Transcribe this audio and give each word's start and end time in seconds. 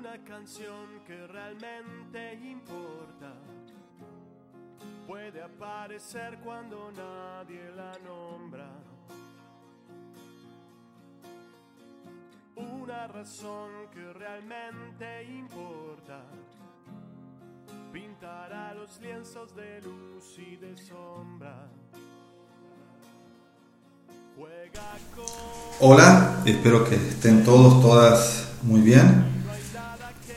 Una 0.00 0.16
canción 0.24 1.04
que 1.06 1.26
realmente 1.26 2.32
importa 2.32 3.34
puede 5.06 5.42
aparecer 5.42 6.38
cuando 6.42 6.90
nadie 6.90 7.70
la 7.76 7.92
nombra. 8.02 8.66
Una 12.56 13.08
razón 13.08 13.90
que 13.92 14.10
realmente 14.14 15.22
importa 15.24 16.22
pintará 17.92 18.72
los 18.72 18.98
lienzos 19.02 19.54
de 19.54 19.82
luz 19.82 20.38
y 20.38 20.56
de 20.56 20.78
sombra. 20.78 21.68
Hola, 25.78 26.42
espero 26.46 26.88
que 26.88 26.94
estén 26.94 27.44
todos, 27.44 27.82
todas 27.82 28.50
muy 28.62 28.80
bien. 28.80 29.39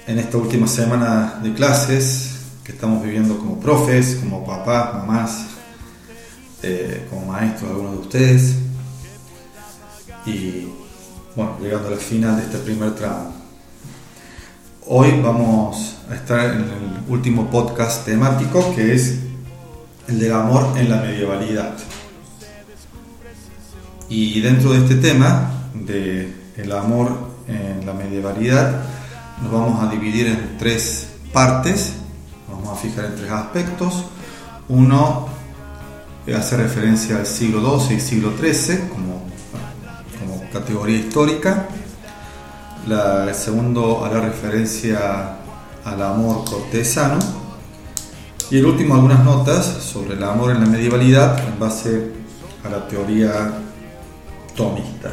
En 0.06 0.20
esta 0.20 0.38
última 0.38 0.68
semana 0.68 1.40
de 1.42 1.54
clases 1.54 2.32
que 2.62 2.74
estamos 2.74 3.02
viviendo 3.02 3.38
como 3.38 3.58
profes, 3.58 4.18
como 4.20 4.46
papás, 4.46 4.96
mamás, 4.96 5.46
eh, 6.62 7.08
como 7.10 7.28
maestros, 7.28 7.72
algunos 7.72 7.94
de 7.94 7.98
ustedes. 8.00 8.56
Y 10.26 10.68
bueno, 11.38 11.58
llegando 11.62 11.88
al 11.88 11.96
final 11.96 12.36
de 12.36 12.44
este 12.44 12.58
primer 12.58 12.94
tramo. 12.96 13.34
Hoy 14.88 15.22
vamos 15.24 15.96
a 16.10 16.16
estar 16.16 16.54
en 16.54 16.64
el 16.64 17.04
último 17.08 17.50
podcast 17.50 18.04
temático 18.04 18.76
que 18.76 18.96
es 18.96 19.20
el 20.10 20.20
del 20.20 20.34
amor 20.34 20.78
en 20.78 20.90
la 20.90 20.98
medievalidad. 20.98 21.78
Y 24.10 24.42
dentro 24.42 24.74
de 24.74 24.80
este 24.80 24.96
tema 24.96 25.50
de 25.74 26.30
amor 26.78 27.10
en 27.48 27.86
la 27.86 27.94
medievalidad 27.94 28.93
nos 29.44 29.52
vamos 29.52 29.84
a 29.84 29.92
dividir 29.92 30.28
en 30.28 30.58
tres 30.58 31.08
partes, 31.34 31.94
vamos 32.50 32.70
a 32.70 32.82
fijar 32.82 33.06
en 33.06 33.16
tres 33.16 33.30
aspectos. 33.30 34.06
Uno 34.70 35.28
hace 36.36 36.56
referencia 36.56 37.18
al 37.18 37.26
siglo 37.26 37.80
XII 37.80 37.98
y 37.98 38.00
siglo 38.00 38.34
XIII 38.38 38.88
como, 38.90 39.24
categoría 40.52 41.00
histórica. 41.00 41.68
El 42.88 43.34
segundo 43.34 44.06
hará 44.06 44.22
referencia 44.22 45.38
al 45.84 46.02
amor 46.02 46.46
cortesano. 46.46 47.18
Y 48.52 48.60
el 48.60 48.66
último 48.66 48.94
algunas 48.94 49.24
notas 49.24 49.66
sobre 49.66 50.14
el 50.14 50.24
amor 50.24 50.52
en 50.52 50.60
la 50.60 50.68
medievalidad 50.68 51.40
en 51.48 51.60
base 51.60 52.12
a 52.64 52.70
la 52.70 52.88
teoría 52.88 53.52
tomista. 54.56 55.10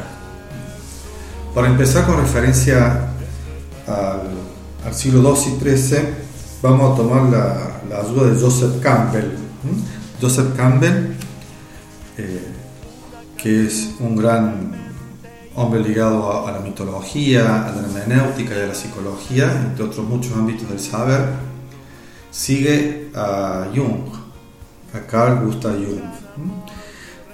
Para 1.55 1.67
empezar 1.67 2.05
con 2.05 2.17
referencia 2.17 3.10
al, 3.91 4.93
siglo 4.93 5.35
XII 5.35 5.53
y 5.53 5.75
XIII, 5.77 5.99
vamos 6.61 6.93
a 6.93 6.95
tomar 6.95 7.23
la, 7.23 7.81
la 7.89 7.99
ayuda 7.99 8.31
de 8.31 8.39
Joseph 8.39 8.81
Campbell. 8.81 9.31
Joseph 10.21 10.55
Campbell, 10.55 11.15
eh, 12.17 12.47
que 13.37 13.65
es 13.65 13.95
un 13.99 14.15
gran 14.15 14.71
hombre 15.55 15.81
ligado 15.81 16.47
a, 16.47 16.51
la 16.51 16.59
mitología, 16.59 17.67
a 17.67 17.71
la 17.71 17.81
hermenéutica 17.81 18.55
y 18.55 18.61
a 18.61 18.67
la 18.67 18.75
psicología, 18.75 19.51
entre 19.51 19.85
otros 19.85 20.07
muchos 20.07 20.33
ámbitos 20.33 20.69
del 20.69 20.79
saber, 20.79 21.25
sigue 22.29 23.09
a 23.15 23.67
Jung, 23.75 24.13
a 24.93 24.99
Carl 25.07 25.45
Gustav 25.45 25.73
Jung. 25.73 26.01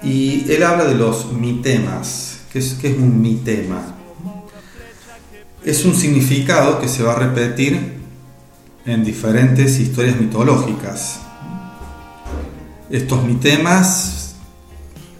Y 0.02 0.50
él 0.50 0.62
habla 0.62 0.84
de 0.84 0.94
los 0.94 1.32
mitemas. 1.32 2.40
¿Qué 2.52 2.60
es, 2.60 2.74
qué 2.80 2.92
es 2.92 2.98
un 2.98 3.20
mitema? 3.20 3.97
Es 5.68 5.84
un 5.84 5.94
significado 5.94 6.80
que 6.80 6.88
se 6.88 7.02
va 7.02 7.12
a 7.12 7.16
repetir 7.16 7.98
en 8.86 9.04
diferentes 9.04 9.78
historias 9.78 10.18
mitológicas. 10.18 11.20
Estos 12.88 13.22
mitemas 13.22 14.36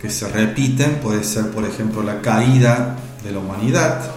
que 0.00 0.08
se 0.08 0.26
repiten 0.26 1.00
puede 1.02 1.22
ser, 1.22 1.50
por 1.50 1.66
ejemplo, 1.66 2.02
la 2.02 2.22
caída 2.22 2.96
de 3.22 3.32
la 3.32 3.40
humanidad 3.40 4.10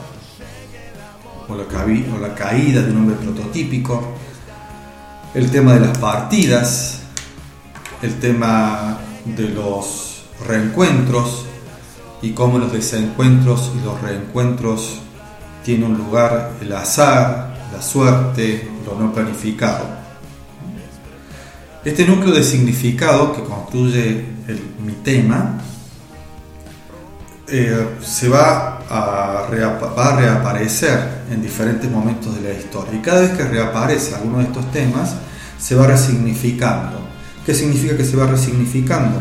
o 1.50 1.56
la, 1.58 1.64
o 1.64 2.18
la 2.22 2.34
caída 2.34 2.82
de 2.82 2.92
un 2.92 3.00
hombre 3.00 3.18
prototípico, 3.18 4.02
el 5.34 5.52
tema 5.52 5.74
de 5.74 5.82
las 5.82 5.98
partidas, 5.98 7.02
el 8.02 8.18
tema 8.22 9.00
de 9.26 9.50
los 9.50 10.28
reencuentros 10.48 11.46
y 12.22 12.32
cómo 12.32 12.58
los 12.58 12.72
desencuentros 12.72 13.74
y 13.78 13.84
los 13.84 14.02
reencuentros 14.02 15.02
tienen 15.64 15.92
un 15.92 15.98
lugar 15.98 16.52
el 16.62 16.72
azar, 16.74 17.56
la 17.72 17.82
suerte, 17.82 18.70
lo 18.86 19.00
no 19.00 19.14
planificado. 19.14 19.86
Este 21.84 22.06
núcleo 22.06 22.34
de 22.34 22.44
significado 22.44 23.34
que 23.34 23.44
construye 23.44 24.26
mi 24.86 24.94
tema 25.04 25.58
eh, 27.48 27.88
se 28.02 28.30
va 28.30 28.80
a, 28.90 29.48
va 29.50 30.08
a 30.08 30.16
reaparecer 30.16 31.24
en 31.32 31.42
diferentes 31.42 31.90
momentos 31.90 32.36
de 32.36 32.42
la 32.42 32.58
historia 32.58 32.94
y 32.94 33.02
cada 33.02 33.22
vez 33.22 33.32
que 33.32 33.44
reaparece 33.44 34.16
alguno 34.16 34.40
de 34.40 34.46
estos 34.46 34.72
temas 34.72 35.16
se 35.60 35.76
va 35.76 35.88
resignificando. 35.88 37.00
¿Qué 37.46 37.54
significa 37.54 37.98
que 37.98 38.06
se 38.06 38.16
va 38.16 38.28
resignificando? 38.28 39.20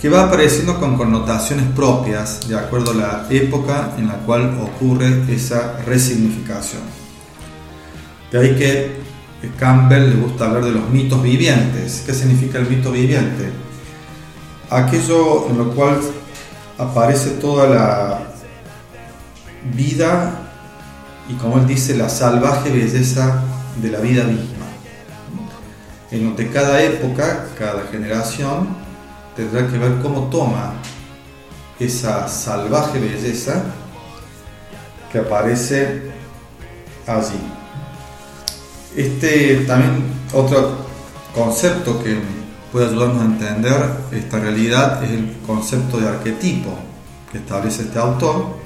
Que 0.00 0.08
va 0.08 0.24
apareciendo 0.24 0.78
con 0.78 0.96
connotaciones 0.96 1.66
propias 1.74 2.48
de 2.48 2.56
acuerdo 2.58 2.90
a 2.90 2.94
la 2.94 3.26
época 3.30 3.94
en 3.98 4.08
la 4.08 4.14
cual 4.14 4.58
ocurre 4.60 5.24
esa 5.28 5.78
resignificación. 5.86 6.82
De 8.30 8.38
ahí 8.38 8.56
que 8.56 9.06
Campbell 9.58 10.10
le 10.10 10.16
gusta 10.16 10.46
hablar 10.46 10.64
de 10.64 10.72
los 10.72 10.88
mitos 10.90 11.22
vivientes. 11.22 12.02
¿Qué 12.04 12.12
significa 12.12 12.58
el 12.58 12.68
mito 12.68 12.90
viviente? 12.90 13.50
Aquello 14.70 15.48
en 15.48 15.58
lo 15.58 15.70
cual 15.70 16.00
aparece 16.78 17.30
toda 17.30 17.68
la 17.68 18.18
vida 19.74 20.42
y 21.28 21.34
como 21.34 21.58
él 21.58 21.66
dice, 21.66 21.96
la 21.96 22.08
salvaje 22.08 22.70
belleza 22.70 23.42
de 23.80 23.90
la 23.90 24.00
vida 24.00 24.24
misma. 24.24 24.66
En 26.10 26.24
donde 26.24 26.50
cada 26.50 26.82
época, 26.82 27.46
cada 27.58 27.82
generación 27.90 28.85
tendrá 29.36 29.68
que 29.68 29.78
ver 29.78 29.98
cómo 30.02 30.28
toma 30.30 30.74
esa 31.78 32.26
salvaje 32.26 32.98
belleza 32.98 33.62
que 35.12 35.18
aparece 35.18 36.10
allí. 37.06 37.38
Este 38.96 39.64
también 39.66 40.04
otro 40.32 40.86
concepto 41.34 42.02
que 42.02 42.18
puede 42.72 42.86
ayudarnos 42.86 43.22
a 43.22 43.24
entender 43.26 43.90
esta 44.12 44.38
realidad 44.38 45.04
es 45.04 45.10
el 45.10 45.36
concepto 45.46 45.98
de 45.98 46.08
arquetipo 46.08 46.70
que 47.30 47.38
establece 47.38 47.82
este 47.82 47.98
autor, 47.98 48.56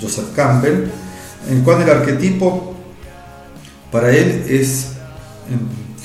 Joseph 0.00 0.32
Campbell, 0.34 0.88
en 1.48 1.62
cual 1.62 1.82
el 1.82 1.90
arquetipo 1.90 2.74
para 3.90 4.10
él 4.10 4.44
es 4.48 4.92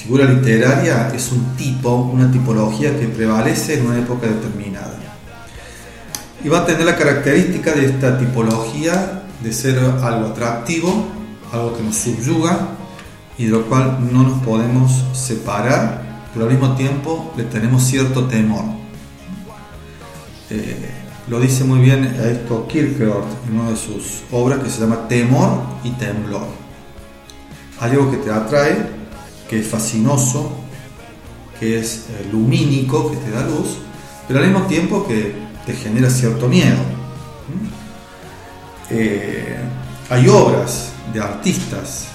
figura 0.04 0.26
literaria 0.26 1.12
es 1.16 1.32
un 1.32 1.56
tipo, 1.56 1.96
una 1.96 2.30
tipología 2.30 3.00
que 3.00 3.08
prevalece 3.08 3.80
en 3.80 3.88
una 3.88 4.00
época 4.00 4.28
determinada. 4.28 5.00
Y 6.44 6.50
va 6.50 6.60
a 6.60 6.66
tener 6.66 6.86
la 6.86 6.98
característica 6.98 7.72
de 7.72 7.86
esta 7.86 8.18
tipología 8.18 9.24
de 9.42 9.54
ser 9.54 9.80
algo 9.80 10.28
atractivo, 10.28 11.08
algo 11.54 11.78
que 11.78 11.84
nos 11.84 11.96
subyuga 11.96 12.68
y 13.38 13.46
de 13.46 13.52
lo 13.52 13.66
cual 13.68 14.00
no 14.12 14.24
nos 14.24 14.44
podemos 14.44 15.06
separar, 15.14 16.02
pero 16.34 16.46
al 16.48 16.52
mismo 16.52 16.76
tiempo 16.76 17.34
le 17.38 17.46
tenemos 17.46 17.84
cierto 17.84 18.26
temor. 18.26 18.66
Eh, 20.50 20.90
lo 21.30 21.40
dice 21.40 21.64
muy 21.64 21.80
bien 21.80 22.04
esto 22.04 22.68
Kierkegaard 22.68 23.24
en 23.48 23.58
una 23.58 23.70
de 23.70 23.78
sus 23.78 24.24
obras 24.34 24.60
que 24.60 24.70
se 24.70 24.82
llama 24.82 25.08
Temor 25.08 25.62
y 25.86 25.92
Temblor. 25.92 26.48
Algo 27.80 28.12
que 28.12 28.18
te 28.18 28.30
atrae 28.30 29.03
que 29.54 29.60
es 29.60 29.68
fascinoso, 29.68 30.52
que 31.60 31.78
es 31.78 32.08
eh, 32.10 32.28
lumínico, 32.32 33.12
que 33.12 33.18
te 33.18 33.30
da 33.30 33.46
luz, 33.46 33.78
pero 34.28 34.40
al 34.40 34.48
mismo 34.48 34.66
tiempo 34.66 35.06
que 35.06 35.32
te 35.64 35.74
genera 35.76 36.10
cierto 36.10 36.48
miedo. 36.48 36.80
Eh, 38.90 39.56
hay 40.10 40.28
obras 40.28 40.94
de 41.14 41.22
artistas, 41.22 42.08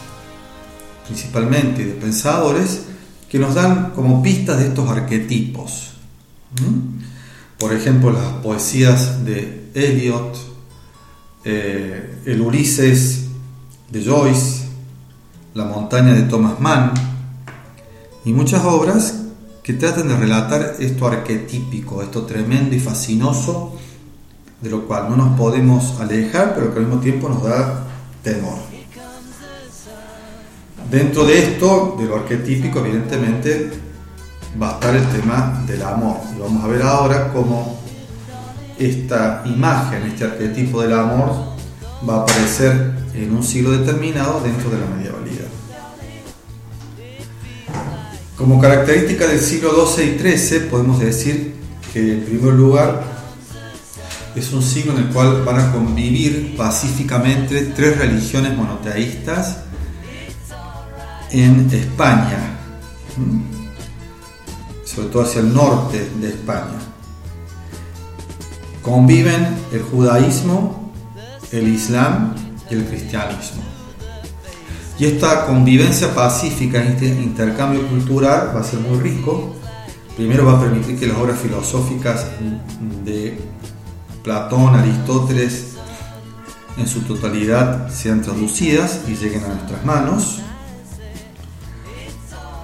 principalmente 1.06 1.87
de 1.87 1.93
pensadores, 1.93 2.87
que 3.31 3.38
nos 3.38 3.55
dan 3.55 3.91
como 3.91 4.20
pistas 4.20 4.58
de 4.58 4.67
estos 4.67 4.91
arquetipos. 4.91 5.93
Por 7.56 7.73
ejemplo, 7.73 8.11
las 8.11 8.32
poesías 8.43 9.25
de 9.25 9.70
Eliot, 9.75 10.37
eh, 11.44 12.20
el 12.26 12.41
Ulises 12.41 13.26
de 13.93 14.05
Joyce, 14.05 14.67
La 15.55 15.67
montaña 15.67 16.14
de 16.14 16.23
Thomas 16.23 16.58
Mann, 16.58 17.18
y 18.25 18.32
muchas 18.32 18.65
obras 18.65 19.23
que 19.62 19.75
tratan 19.75 20.09
de 20.09 20.17
relatar 20.17 20.76
esto 20.79 21.06
arquetípico, 21.06 22.03
esto 22.03 22.25
tremendo 22.25 22.75
y 22.75 22.81
fascinoso, 22.81 23.76
de 24.61 24.70
lo 24.70 24.87
cual 24.87 25.11
no 25.11 25.17
nos 25.17 25.38
podemos 25.38 26.00
alejar, 26.00 26.55
pero 26.55 26.73
que 26.73 26.81
al 26.81 26.87
mismo 26.87 27.00
tiempo 27.00 27.29
nos 27.29 27.43
da 27.43 27.85
temor. 28.23 28.59
dentro 30.91 31.26
de 31.26 31.38
esto, 31.38 31.97
de 31.99 32.06
lo 32.06 32.17
arquetípico, 32.17 32.79
evidentemente 32.79 33.70
va 34.61 34.70
a 34.70 34.73
estar 34.75 34.97
el 34.97 35.06
tema 35.09 35.62
del 35.67 35.82
amor. 35.82 36.17
Y 36.35 36.41
vamos 36.41 36.65
a 36.65 36.67
ver 36.67 36.82
ahora 36.82 37.32
cómo 37.32 37.79
esta 38.79 39.43
imagen, 39.44 40.05
este 40.05 40.25
arquetipo 40.25 40.81
del 40.81 40.94
amor, 40.94 41.31
va 42.09 42.17
a 42.17 42.23
aparecer 42.23 42.94
en 43.15 43.35
un 43.35 43.43
siglo 43.43 43.73
determinado 43.73 44.41
dentro 44.41 44.70
de 44.70 44.79
la 44.79 44.87
medievalidad. 44.87 45.47
Como 48.38 48.61
característica 48.61 49.26
del 49.26 49.40
siglo 49.40 49.85
XII 49.85 50.14
y 50.14 50.37
XIII 50.37 50.61
podemos 50.70 51.00
decir 51.00 51.56
que 51.93 52.12
en 52.12 52.25
primer 52.25 52.55
lugar 52.55 53.02
es 54.37 54.52
un 54.52 54.62
siglo 54.62 54.93
en 54.93 54.99
el 54.99 55.08
cual 55.08 55.43
van 55.44 55.58
a 55.58 55.73
convivir 55.73 56.56
pacíficamente 56.56 57.73
tres 57.75 57.99
religiones 57.99 58.56
monoteístas 58.56 59.64
en 61.32 61.69
España, 61.73 62.61
sobre 64.84 65.08
todo 65.08 65.25
hacia 65.25 65.41
el 65.41 65.52
norte 65.52 66.08
de 66.20 66.29
España. 66.29 66.79
Conviven 68.82 69.49
el 69.73 69.82
judaísmo, 69.82 70.93
el 71.50 71.67
islam 71.67 72.37
y 72.70 72.75
el 72.75 72.84
cristianismo. 72.84 73.77
Y 74.98 75.04
esta 75.04 75.46
convivencia 75.46 76.12
pacífica, 76.12 76.82
este 76.82 77.06
intercambio 77.06 77.86
cultural 77.88 78.52
va 78.54 78.60
a 78.60 78.64
ser 78.64 78.80
muy 78.80 78.98
rico. 78.98 79.54
Primero 80.16 80.44
va 80.44 80.58
a 80.58 80.60
permitir 80.60 80.98
que 80.98 81.06
las 81.06 81.16
obras 81.16 81.38
filosóficas 81.38 82.26
de 83.04 83.38
Platón, 84.24 84.74
Aristóteles, 84.74 85.76
en 86.76 86.88
su 86.88 87.02
totalidad 87.02 87.90
sean 87.90 88.22
traducidas 88.22 89.02
y 89.06 89.14
lleguen 89.14 89.44
a 89.44 89.48
nuestras 89.48 89.84
manos. 89.84 90.40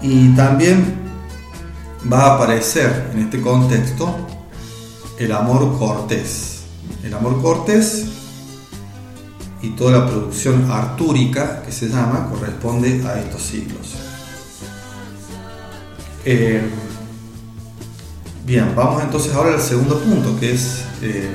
Y 0.02 0.34
también 0.34 0.96
va 2.12 2.22
a 2.22 2.34
aparecer 2.34 3.10
en 3.12 3.20
este 3.20 3.40
contexto 3.40 4.14
el 5.19 5.31
amor 5.31 5.78
cortés. 5.78 6.64
El 7.04 7.14
amor 7.14 7.40
cortés 7.40 8.06
y 9.64 9.70
toda 9.70 9.99
la 9.99 10.06
producción 10.06 10.70
artúrica 10.70 11.62
que 11.62 11.72
se 11.72 11.88
llama 11.88 12.28
corresponde 12.31 13.02
a 13.06 13.19
estos 13.19 13.43
siglos. 13.43 13.94
Eh, 16.26 16.61
bien, 18.44 18.75
vamos 18.76 19.02
entonces 19.02 19.34
ahora 19.34 19.55
al 19.55 19.61
segundo 19.62 19.99
punto 20.00 20.38
que 20.38 20.52
es 20.52 20.84
eh, 21.00 21.31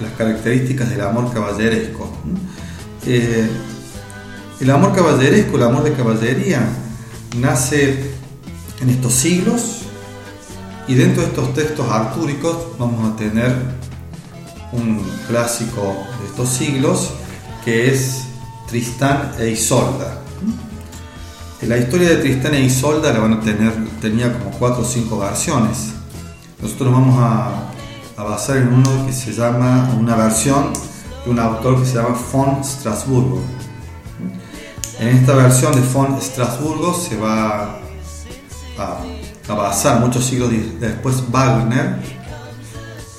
las 0.00 0.12
características 0.12 0.88
del 0.88 1.02
amor 1.02 1.30
caballeresco. 1.32 2.10
Eh, 3.06 3.50
el 4.60 4.70
amor 4.70 4.94
caballeresco, 4.94 5.56
el 5.56 5.62
amor 5.62 5.84
de 5.84 5.92
caballería, 5.92 6.66
nace 7.36 8.12
en 8.80 8.88
estos 8.88 9.12
siglos 9.12 9.82
y 10.88 10.94
dentro 10.94 11.22
de 11.22 11.28
estos 11.28 11.52
textos 11.52 11.86
artúricos 11.90 12.78
vamos 12.78 13.12
a 13.12 13.16
tener 13.16 13.54
un 14.72 15.02
clásico 15.28 15.96
siglos 16.48 17.10
que 17.64 17.92
es 17.92 18.24
Tristán 18.66 19.32
e 19.38 19.50
Isolda. 19.50 20.22
La 21.62 21.76
historia 21.76 22.08
de 22.08 22.16
Tristán 22.16 22.54
e 22.54 22.62
Isolda 22.62 23.12
la 23.12 23.18
van 23.18 23.34
a 23.34 23.40
tener, 23.40 23.72
tenía 24.00 24.32
como 24.32 24.50
cuatro 24.58 24.82
o 24.82 24.84
cinco 24.84 25.18
versiones. 25.18 25.92
Nosotros 26.60 26.92
vamos 26.92 27.16
a, 27.18 27.66
basar 28.16 28.58
en 28.58 28.68
uno 28.68 29.06
que 29.06 29.12
se 29.12 29.32
llama, 29.32 29.94
una 29.98 30.14
versión 30.14 30.72
de 31.24 31.30
un 31.30 31.38
autor 31.38 31.80
que 31.80 31.86
se 31.86 31.94
llama 31.96 32.16
von 32.32 32.62
Strasburgo. 32.62 33.40
En 34.98 35.08
esta 35.08 35.34
versión 35.34 35.74
de 35.74 35.80
von 35.80 36.20
Strasburgo 36.20 36.94
se 36.94 37.16
va 37.16 37.78
a 38.76 39.54
basar 39.54 40.00
muchos 40.00 40.24
siglos 40.24 40.50
después 40.78 41.22
Wagner 41.30 41.96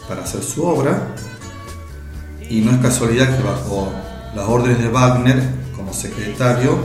para 0.08 0.24
hacer 0.24 0.44
su 0.44 0.64
obra 0.66 1.16
y 2.52 2.60
no 2.60 2.72
es 2.72 2.78
casualidad 2.80 3.38
que 3.38 3.44
bajo 3.44 3.90
las 4.36 4.46
órdenes 4.46 4.80
de 4.80 4.90
Wagner 4.90 5.42
como 5.74 5.94
secretario 5.94 6.78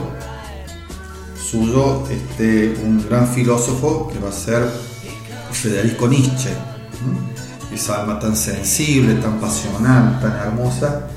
suyo 1.37 2.07
esté 2.09 2.73
un 2.83 3.05
gran 3.07 3.27
filósofo 3.27 4.09
que 4.11 4.17
va 4.19 4.29
a 4.29 4.31
ser 4.31 4.67
Federico 5.51 6.07
Nietzsche. 6.07 6.49
Esa 7.73 8.01
alma 8.01 8.17
tan 8.17 8.35
sensible, 8.35 9.15
tan 9.15 9.39
pasional, 9.39 10.19
tan 10.21 10.35
hermosa, 10.37 11.07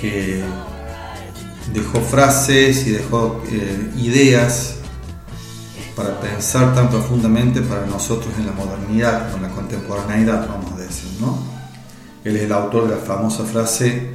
que 0.00 0.42
dejó 1.72 2.00
frases 2.00 2.86
y 2.86 2.90
dejó 2.90 3.42
eh, 3.48 3.90
ideas 3.96 4.76
para 5.96 6.20
pensar 6.20 6.74
tan 6.74 6.88
profundamente 6.88 7.62
para 7.62 7.84
nosotros 7.86 8.32
en 8.38 8.46
la 8.46 8.52
modernidad, 8.52 9.34
en 9.34 9.42
la 9.42 9.48
contemporaneidad, 9.48 10.48
vamos 10.48 10.72
a 10.72 10.76
decir, 10.76 11.10
¿no? 11.20 11.43
Él 12.24 12.36
es 12.36 12.42
el 12.42 12.52
autor 12.52 12.88
de 12.88 12.96
la 12.96 13.00
famosa 13.00 13.44
frase 13.44 14.14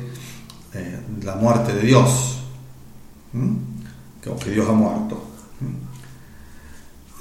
eh, 0.74 1.00
la 1.24 1.36
muerte 1.36 1.74
de 1.74 1.82
Dios, 1.82 2.42
que, 4.22 4.50
Dios 4.52 4.70
ha 4.70 4.74
muerto. 4.74 5.24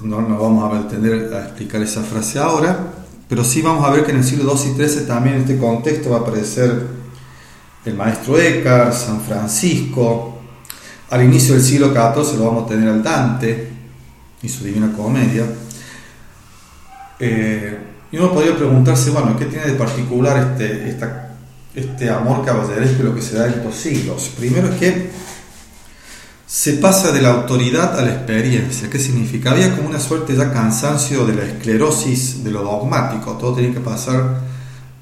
No 0.01 0.21
nos 0.21 0.39
vamos 0.39 0.73
a 0.73 0.87
tener 0.87 1.33
a 1.33 1.45
explicar 1.45 1.81
esa 1.81 2.01
frase 2.03 2.37
ahora, 2.39 2.77
pero 3.27 3.43
sí 3.43 3.61
vamos 3.61 3.85
a 3.85 3.89
ver 3.89 4.05
que 4.05 4.11
en 4.11 4.17
el 4.17 4.23
siglo 4.23 4.55
XII 4.55 4.71
y 4.71 4.87
XIII 4.87 5.07
también 5.07 5.35
en 5.35 5.41
este 5.41 5.57
contexto 5.57 6.11
va 6.11 6.17
a 6.17 6.19
aparecer 6.21 6.87
el 7.85 7.95
maestro 7.95 8.39
Eckhart, 8.39 8.93
San 8.93 9.21
Francisco. 9.21 10.37
Al 11.09 11.23
inicio 11.23 11.55
del 11.55 11.63
siglo 11.63 11.87
XIV 11.87 12.37
lo 12.37 12.45
vamos 12.45 12.65
a 12.65 12.67
tener 12.67 12.87
al 12.87 13.01
Dante 13.01 13.73
y 14.43 14.47
su 14.47 14.63
Divina 14.63 14.93
Comedia. 14.95 15.45
Eh, 17.19 17.88
y 18.11 18.17
uno 18.17 18.33
podría 18.33 18.55
preguntarse, 18.55 19.11
bueno, 19.11 19.37
¿qué 19.37 19.45
tiene 19.45 19.67
de 19.67 19.73
particular 19.73 20.37
este, 20.37 20.97
este 21.75 22.09
amor 22.09 22.43
caballeresco 22.43 23.03
lo 23.03 23.13
que 23.13 23.21
se 23.21 23.37
da 23.37 23.45
en 23.45 23.53
estos 23.53 23.75
siglos? 23.75 24.31
Primero 24.35 24.69
es 24.69 24.75
que 24.79 25.09
se 26.49 26.73
pasa 26.73 27.11
de 27.11 27.21
la 27.21 27.29
autoridad 27.29 27.99
a 27.99 28.01
la 28.01 28.11
experiencia. 28.11 28.89
¿Qué 28.89 28.97
significa? 28.97 29.51
Había 29.51 29.75
como 29.75 29.89
una 29.89 29.99
suerte 29.99 30.35
ya 30.35 30.51
cansancio 30.51 31.23
de 31.27 31.35
la 31.35 31.43
esclerosis 31.43 32.43
de 32.43 32.49
lo 32.49 32.63
dogmático. 32.63 33.33
Todo 33.33 33.53
tenía 33.53 33.71
que 33.71 33.79
pasar 33.79 34.39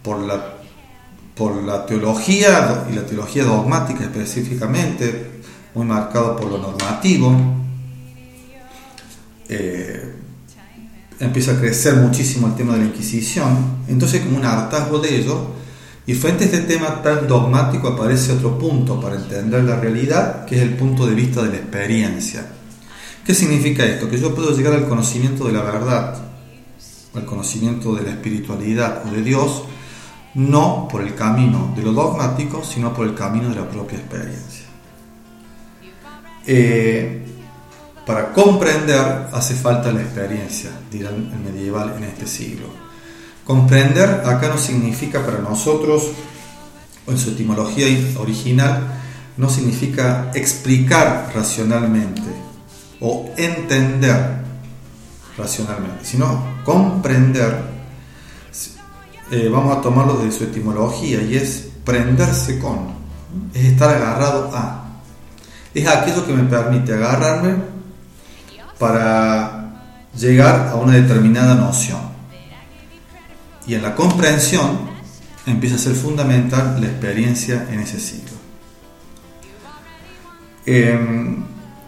por 0.03 0.19
la, 0.19 0.55
por 1.33 1.63
la 1.63 1.85
teología 1.85 2.85
y 2.91 2.95
la 2.95 3.05
teología 3.05 3.45
dogmática 3.45 4.03
específicamente, 4.03 5.39
muy 5.73 5.85
marcado 5.85 6.35
por 6.35 6.51
lo 6.51 6.57
normativo. 6.57 7.33
Eh, 9.47 10.16
empieza 11.19 11.53
a 11.53 11.59
crecer 11.59 11.95
muchísimo 11.95 12.47
el 12.47 12.55
tema 12.55 12.73
de 12.73 12.79
la 12.79 12.85
Inquisición, 12.85 13.83
entonces 13.87 14.21
como 14.21 14.37
un 14.37 14.45
hartazgo 14.45 14.99
de 14.99 15.19
ello, 15.19 15.47
y 16.05 16.13
frente 16.13 16.45
a 16.45 16.47
este 16.47 16.61
tema 16.61 17.01
tan 17.01 17.27
dogmático 17.27 17.89
aparece 17.89 18.31
otro 18.31 18.57
punto 18.57 18.99
para 18.99 19.15
entender 19.15 19.63
la 19.63 19.79
realidad, 19.79 20.45
que 20.45 20.55
es 20.55 20.61
el 20.61 20.75
punto 20.75 21.05
de 21.05 21.15
vista 21.15 21.43
de 21.43 21.49
la 21.49 21.57
experiencia. 21.57 22.45
¿Qué 23.25 23.33
significa 23.33 23.83
esto? 23.83 24.09
Que 24.09 24.17
yo 24.17 24.33
puedo 24.33 24.55
llegar 24.55 24.73
al 24.73 24.87
conocimiento 24.87 25.45
de 25.45 25.51
la 25.51 25.61
verdad, 25.61 26.17
al 27.13 27.25
conocimiento 27.25 27.93
de 27.93 28.03
la 28.03 28.11
espiritualidad 28.11 29.03
o 29.05 29.11
de 29.11 29.21
Dios, 29.21 29.63
no 30.35 30.87
por 30.89 31.01
el 31.01 31.13
camino 31.13 31.73
de 31.75 31.81
lo 31.81 31.91
dogmático, 31.91 32.63
sino 32.63 32.93
por 32.93 33.05
el 33.05 33.13
camino 33.13 33.49
de 33.49 33.55
la 33.55 33.69
propia 33.69 33.97
experiencia. 33.97 34.65
Eh, 36.45 37.26
para 38.07 38.31
comprender 38.31 39.27
hace 39.33 39.53
falta 39.53 39.91
la 39.91 40.01
experiencia, 40.01 40.71
dirá 40.89 41.09
el 41.09 41.29
medieval 41.43 41.93
en 41.97 42.05
este 42.05 42.25
siglo. 42.25 42.67
Comprender 43.45 44.23
acá 44.25 44.47
no 44.47 44.57
significa 44.57 45.25
para 45.25 45.39
nosotros, 45.39 46.11
en 47.05 47.17
su 47.17 47.31
etimología 47.31 47.85
original, 48.17 48.81
no 49.35 49.49
significa 49.49 50.31
explicar 50.33 51.31
racionalmente 51.35 52.21
o 53.01 53.29
entender 53.35 54.37
racionalmente, 55.37 56.05
sino 56.05 56.61
comprender. 56.63 57.77
Eh, 59.31 59.49
vamos 59.51 59.77
a 59.77 59.81
tomarlo 59.81 60.15
de 60.19 60.31
su 60.31 60.45
etimología 60.45 61.21
y 61.21 61.35
es 61.35 61.67
prenderse 61.83 62.57
con, 62.57 62.93
es 63.53 63.65
estar 63.65 63.93
agarrado 63.93 64.49
a. 64.53 65.01
Es 65.73 65.85
aquello 65.85 66.25
que 66.25 66.31
me 66.31 66.43
permite 66.43 66.93
agarrarme 66.93 67.76
para 68.79 69.67
llegar 70.17 70.69
a 70.69 70.75
una 70.75 70.93
determinada 70.93 71.55
noción. 71.55 71.99
Y 73.65 73.75
en 73.75 73.81
la 73.81 73.95
comprensión 73.95 74.79
empieza 75.45 75.75
a 75.75 75.79
ser 75.79 75.93
fundamental 75.93 76.79
la 76.79 76.87
experiencia 76.87 77.67
en 77.71 77.79
ese 77.79 77.99
siglo. 77.99 78.37
Em, 80.65 81.43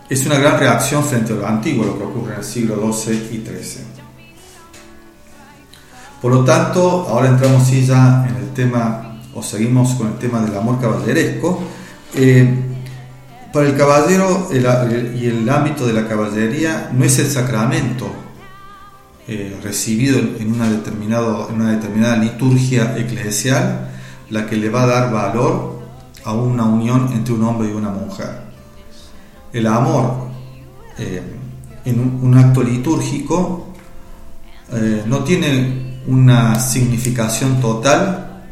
es 0.10 0.25
una 0.25 0.39
gran 0.39 0.60
reacción 0.60 1.03
frente 1.03 1.34
a 1.34 1.36
lo 1.36 1.48
antiguo, 1.48 1.86
lo 1.86 1.98
que 1.98 2.03
ocurre 2.03 2.34
en 2.34 2.39
el 2.39 2.46
siglo 2.46 2.93
XII 2.93 3.29
y 3.31 3.46
XIII. 3.46 3.86
Por 6.22 6.34
lo 6.34 6.43
tanto, 6.43 7.08
ahora 7.08 7.29
entramos 7.29 7.69
ya 7.69 8.25
en 8.27 8.36
el 8.36 8.53
tema, 8.53 9.22
o 9.34 9.41
seguimos 9.41 9.96
con 9.96 10.08
el 10.08 10.17
tema 10.17 10.41
del 10.41 10.58
amor 10.58 10.79
caballeresco. 10.81 11.62
Eh, 12.13 12.68
para 13.53 13.68
el 13.68 13.75
caballero 13.75 14.50
y 14.51 15.25
el 15.25 15.50
ámbito 15.50 15.86
de 15.86 15.94
la 15.94 16.08
caballería 16.08 16.91
no 16.94 17.03
es 17.03 17.18
el 17.20 17.29
sacramento 17.29 18.10
eh, 19.27 19.60
recibido 19.63 20.18
en 20.18 20.53
una, 20.53 20.70
determinada 20.70 22.18
liturgia 22.18 22.98
eclesial 22.98 23.89
la 24.29 24.46
que 24.46 24.56
le 24.56 24.70
va 24.70 24.84
a 24.84 24.88
dar 24.88 25.12
valor 25.12 25.79
a 26.24 26.34
una 26.34 26.65
unión 26.65 27.12
entre 27.13 27.34
un 27.34 27.44
hombre 27.44 27.70
y 27.70 27.72
una 27.72 27.89
mujer. 27.89 28.41
El 29.53 29.68
amor 29.68 30.29
eh, 30.98 31.22
en 31.86 32.20
un, 32.22 32.38
acto 32.38 32.62
litúrgico 32.62 33.68
eh, 34.72 35.03
no 35.08 35.24
tiene 35.24 36.01
una 36.08 36.60
significación 36.60 37.60
total 37.60 38.44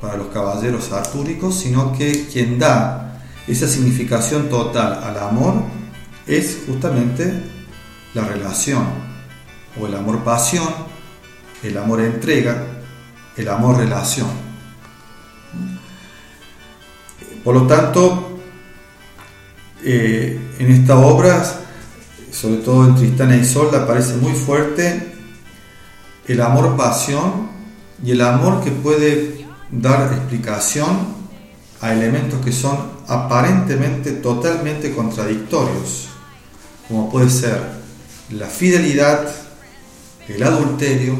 para 0.00 0.16
los 0.16 0.28
caballeros 0.28 0.92
artúricos, 0.92 1.56
sino 1.56 1.92
que 1.92 2.26
quien 2.26 2.58
da 2.58 3.03
esa 3.46 3.68
significación 3.68 4.48
total 4.48 5.00
al 5.04 5.18
amor 5.18 5.54
es 6.26 6.60
justamente 6.66 7.42
la 8.14 8.24
relación, 8.24 8.84
o 9.80 9.86
el 9.86 9.94
amor 9.94 10.24
pasión, 10.24 10.68
el 11.62 11.76
amor 11.76 12.00
entrega, 12.00 12.64
el 13.36 13.48
amor 13.48 13.78
relación. 13.78 14.28
Por 17.42 17.54
lo 17.54 17.66
tanto, 17.66 18.38
eh, 19.82 20.40
en 20.58 20.70
esta 20.70 20.98
obra, 20.98 21.44
sobre 22.30 22.56
todo 22.58 22.86
en 22.86 22.94
Tristana 22.94 23.36
y 23.36 23.44
Sol, 23.44 23.68
aparece 23.74 24.14
muy 24.16 24.32
fuerte 24.32 25.12
el 26.26 26.40
amor 26.40 26.76
pasión 26.76 27.50
y 28.02 28.12
el 28.12 28.22
amor 28.22 28.64
que 28.64 28.70
puede 28.70 29.46
dar 29.70 30.12
explicación 30.14 31.13
a 31.84 31.92
elementos 31.92 32.42
que 32.42 32.50
son 32.50 32.78
aparentemente 33.06 34.12
totalmente 34.12 34.94
contradictorios, 34.94 36.08
como 36.88 37.10
puede 37.10 37.28
ser 37.28 37.60
la 38.30 38.46
fidelidad, 38.46 39.28
el 40.26 40.42
adulterio, 40.42 41.18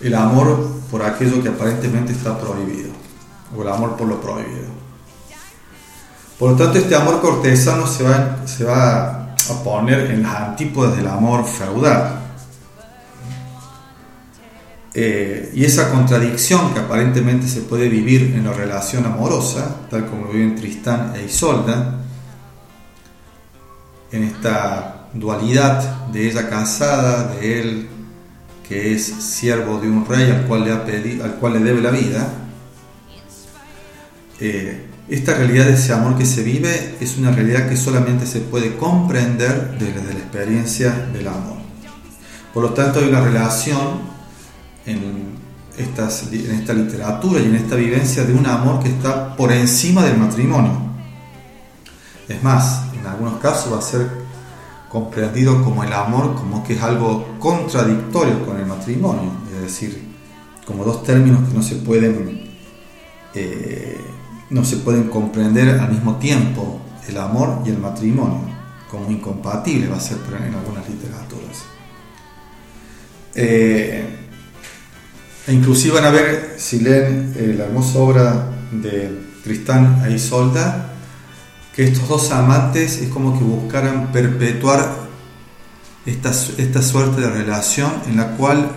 el 0.00 0.14
amor 0.14 0.70
por 0.90 1.02
aquello 1.02 1.42
que 1.42 1.50
aparentemente 1.50 2.12
está 2.12 2.40
prohibido, 2.40 2.88
o 3.54 3.60
el 3.60 3.68
amor 3.68 3.94
por 3.94 4.08
lo 4.08 4.22
prohibido. 4.22 4.68
Por 6.38 6.52
lo 6.52 6.56
tanto, 6.56 6.78
este 6.78 6.94
amor 6.94 7.20
cortesano 7.20 7.86
se 7.86 8.04
va, 8.04 8.38
se 8.46 8.64
va 8.64 9.34
a 9.34 9.62
poner 9.62 10.12
en 10.12 10.22
las 10.22 10.34
antípodas 10.34 10.96
del 10.96 11.08
amor 11.08 11.44
feudal. 11.44 12.20
Eh, 15.00 15.52
y 15.54 15.64
esa 15.64 15.92
contradicción 15.92 16.74
que 16.74 16.80
aparentemente 16.80 17.46
se 17.46 17.60
puede 17.60 17.88
vivir 17.88 18.34
en 18.34 18.44
la 18.44 18.52
relación 18.52 19.06
amorosa, 19.06 19.82
tal 19.88 20.06
como 20.06 20.26
viven 20.26 20.56
Tristán 20.56 21.12
e 21.14 21.24
Isolda, 21.24 22.00
en 24.10 24.24
esta 24.24 25.06
dualidad 25.14 26.08
de 26.08 26.28
ella 26.28 26.50
casada, 26.50 27.32
de 27.32 27.60
él 27.60 27.88
que 28.68 28.92
es 28.92 29.04
siervo 29.04 29.78
de 29.78 29.88
un 29.88 30.04
rey 30.04 30.32
al 30.32 30.46
cual 30.48 30.64
le, 30.64 30.72
ha 30.72 30.84
pedido, 30.84 31.24
al 31.24 31.36
cual 31.36 31.52
le 31.52 31.60
debe 31.60 31.80
la 31.80 31.92
vida, 31.92 32.32
eh, 34.40 34.84
esta 35.08 35.34
realidad 35.34 35.66
de 35.66 35.74
ese 35.74 35.92
amor 35.92 36.18
que 36.18 36.26
se 36.26 36.42
vive 36.42 36.96
es 37.00 37.16
una 37.18 37.30
realidad 37.30 37.68
que 37.68 37.76
solamente 37.76 38.26
se 38.26 38.40
puede 38.40 38.74
comprender 38.74 39.78
desde 39.78 40.12
la 40.12 40.18
experiencia 40.18 40.90
del 41.12 41.28
amor. 41.28 41.58
Por 42.52 42.64
lo 42.64 42.70
tanto, 42.70 42.98
hay 42.98 43.08
una 43.08 43.20
relación 43.20 44.17
en, 44.88 45.38
esta 45.78 46.72
literatura 46.72 47.40
y 47.40 47.44
en 47.44 47.54
esta 47.54 47.76
vivencia 47.76 48.24
de 48.24 48.34
un 48.34 48.44
amor 48.46 48.82
que 48.82 48.88
está 48.88 49.36
por 49.36 49.52
encima 49.52 50.04
del 50.04 50.18
matrimonio. 50.18 50.72
Es 52.28 52.42
más, 52.42 52.82
en 52.98 53.06
algunos 53.06 53.38
casos 53.38 53.72
va 53.72 53.78
a 53.78 53.82
ser 53.82 54.08
comprendido 54.88 55.62
como 55.62 55.84
el 55.84 55.92
amor 55.92 56.34
como 56.34 56.64
que 56.64 56.72
es 56.74 56.82
algo 56.82 57.36
contradictorio 57.38 58.44
con 58.44 58.58
el 58.58 58.66
matrimonio, 58.66 59.30
es 59.54 59.62
decir, 59.62 60.08
como 60.66 60.82
dos 60.82 61.04
términos 61.04 61.48
que 61.48 61.54
no 61.54 61.62
se 61.62 61.76
pueden 61.76 62.48
eh, 63.34 64.00
no 64.50 64.64
se 64.64 64.78
pueden 64.78 65.08
comprender 65.08 65.78
al 65.78 65.92
mismo 65.92 66.16
tiempo, 66.16 66.80
el 67.06 67.18
amor 67.18 67.62
y 67.64 67.68
el 67.68 67.78
matrimonio, 67.78 68.40
como 68.90 69.10
incompatible 69.10 69.88
va 69.88 69.96
a 69.96 70.00
ser 70.00 70.18
en 70.28 70.54
algunas 70.54 70.88
literaturas. 70.88 71.64
Eh, 73.34 74.27
e 75.48 75.52
inclusive 75.54 75.94
van 75.94 76.04
a 76.04 76.10
ver, 76.10 76.56
si 76.58 76.78
leen 76.80 77.32
eh, 77.34 77.54
la 77.56 77.64
hermosa 77.64 77.98
obra 78.00 78.50
de 78.70 79.18
Tristán 79.42 80.04
e 80.06 80.12
Isolda, 80.12 80.92
que 81.74 81.84
estos 81.84 82.06
dos 82.06 82.30
amantes 82.32 82.98
es 82.98 83.08
como 83.08 83.38
que 83.38 83.44
buscaran 83.44 84.12
perpetuar 84.12 85.08
esta, 86.04 86.32
esta 86.58 86.82
suerte 86.82 87.22
de 87.22 87.30
relación 87.30 87.90
en 88.06 88.18
la 88.18 88.36
cual 88.36 88.72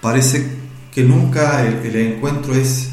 parece 0.00 0.46
que 0.92 1.02
nunca 1.02 1.66
el, 1.66 1.96
encuentro 1.96 2.54
es 2.54 2.90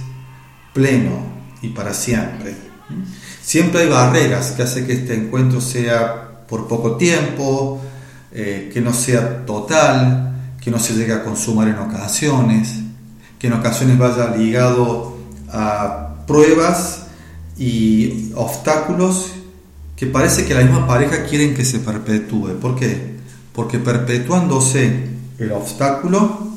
pleno 0.74 1.22
y 1.62 1.68
para 1.68 1.94
siempre. 1.94 2.56
Siempre 3.44 3.82
hay 3.82 3.90
barreras 3.90 4.54
que 4.54 4.64
hacen 4.64 4.88
que 4.88 4.94
este 4.94 5.14
encuentro 5.14 5.62
sea 5.62 6.46
por 6.48 6.68
poco 6.68 6.98
tiempo, 6.98 7.80
eh, 8.32 8.72
que 8.74 8.82
no 8.82 8.92
sea 8.92 9.46
total, 9.46 10.56
que 10.60 10.72
no 10.72 10.80
se 10.80 10.96
llegue 10.96 11.14
a 11.14 11.24
consumar 11.24 11.68
en 11.68 11.78
ocasiones 11.78 12.89
que 13.40 13.48
en 13.48 13.54
ocasiones 13.54 13.98
vaya 13.98 14.36
ligado 14.36 15.18
a 15.52 16.26
pruebas 16.28 17.08
y 17.58 18.32
obstáculos 18.36 19.32
que 19.96 20.06
parece 20.06 20.46
que 20.46 20.54
la 20.54 20.62
misma 20.62 20.88
pareja 20.88 21.24
quieren 21.24 21.56
que 21.56 21.66
se 21.66 21.80
perpetúe. 21.80 22.60
¿Por 22.60 22.76
qué? 22.76 23.18
Porque 23.54 23.80
perpetuándose 23.80 25.10
el 25.38 25.52
obstáculo, 25.52 26.50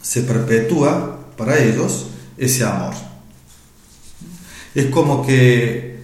se 0.00 0.22
perpetúa 0.22 1.18
para 1.36 1.58
ellos 1.58 2.06
ese 2.38 2.64
amor. 2.64 2.94
Es 4.74 4.86
como 4.86 5.26
que 5.26 6.00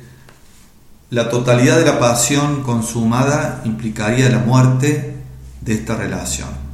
la 1.10 1.30
totalidad 1.30 1.78
de 1.78 1.86
la 1.86 1.98
pasión 1.98 2.62
consumada 2.62 3.62
implicaría 3.64 4.28
la 4.28 4.40
muerte 4.40 5.14
de 5.60 5.72
esta 5.74 5.96
relación. 5.96 6.65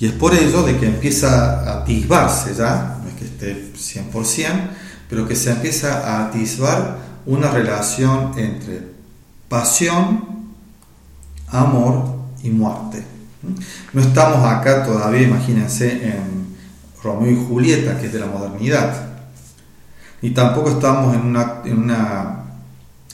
Y 0.00 0.06
es 0.06 0.12
por 0.12 0.34
ello 0.34 0.62
de 0.62 0.78
que 0.78 0.86
empieza 0.86 1.60
a 1.60 1.82
atisbarse 1.82 2.54
ya, 2.54 2.98
no 3.02 3.08
es 3.10 3.14
que 3.16 3.26
esté 3.26 3.72
100%, 3.74 4.70
pero 5.10 5.28
que 5.28 5.36
se 5.36 5.50
empieza 5.50 6.08
a 6.08 6.28
atisbar 6.28 6.96
una 7.26 7.50
relación 7.50 8.32
entre 8.38 8.88
pasión, 9.50 10.24
amor 11.48 12.16
y 12.42 12.48
muerte. 12.48 13.04
No 13.92 14.00
estamos 14.00 14.42
acá 14.46 14.84
todavía, 14.84 15.22
imagínense, 15.22 16.08
en 16.08 16.56
Romeo 17.02 17.32
y 17.32 17.46
Julieta, 17.46 17.98
que 17.98 18.06
es 18.06 18.12
de 18.12 18.20
la 18.20 18.26
modernidad. 18.26 19.06
Ni 20.22 20.30
tampoco 20.30 20.70
estamos 20.70 21.14
en 21.14 21.22
una, 21.22 21.60
en 21.64 21.78
una, 21.78 22.44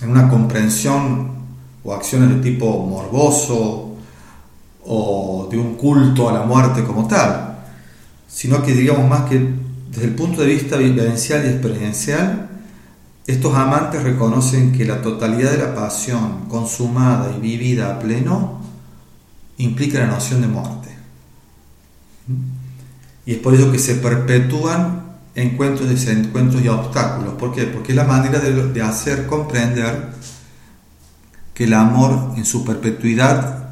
en 0.02 0.11
una 0.11 0.28
comprensión 0.28 1.35
o 1.83 1.93
acciones 1.93 2.28
de 2.28 2.37
tipo 2.37 2.87
morboso 2.87 3.86
o 4.87 5.49
de 5.50 5.59
un 5.59 5.75
culto 5.75 6.28
a 6.28 6.33
la 6.33 6.43
muerte 6.43 6.85
como 6.85 7.07
tal, 7.07 7.59
sino 8.28 8.62
que 8.62 8.73
digamos 8.73 9.09
más 9.09 9.28
que 9.28 9.40
desde 9.90 10.05
el 10.05 10.14
punto 10.14 10.43
de 10.43 10.49
vista 10.49 10.76
vivencial 10.76 11.45
y 11.45 11.49
experiencial, 11.49 12.49
estos 13.26 13.55
amantes 13.57 14.02
reconocen 14.02 14.73
que 14.73 14.85
la 14.85 15.02
totalidad 15.02 15.50
de 15.50 15.59
la 15.59 15.75
pasión 15.75 16.47
consumada 16.49 17.35
y 17.37 17.40
vivida 17.40 17.95
a 17.95 17.99
pleno 17.99 18.61
implica 19.59 20.00
la 20.00 20.07
noción 20.07 20.43
de 20.43 20.49
muerte. 20.49 20.88
Y 23.25 23.33
es 23.33 23.38
por 23.38 23.55
ello 23.55 23.73
que 23.73 23.78
se 23.78 23.97
perpetúan 23.97 25.16
encuentros, 25.35 25.88
desencuentros 25.88 26.62
y 26.62 26.69
obstáculos. 26.69 27.35
¿Por 27.35 27.55
qué? 27.55 27.64
Porque 27.64 27.93
es 27.93 27.97
la 27.97 28.05
manera 28.05 28.38
de, 28.38 28.73
de 28.73 28.83
hacer 28.83 29.26
comprender 29.26 30.11
que 31.55 31.64
el 31.64 31.75
amor 31.75 32.35
en 32.37 32.45
su 32.45 32.64
perpetuidad 32.64 33.65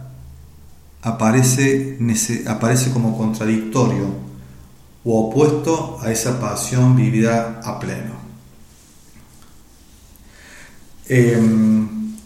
aparece, 1.04 1.99
aparece 2.46 2.90
como 2.90 3.16
contradictorio 3.16 4.06
o 5.04 5.28
opuesto 5.28 5.99
a 6.02 6.11
esa 6.11 6.40
pasión 6.40 6.96
vivida 6.96 7.61
a 7.62 7.78
pleno. 7.78 8.14
Em, 11.06 12.16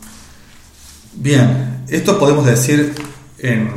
bien, 1.14 1.84
esto 1.88 2.16
podemos 2.20 2.46
decir 2.46 2.94
en 3.38 3.68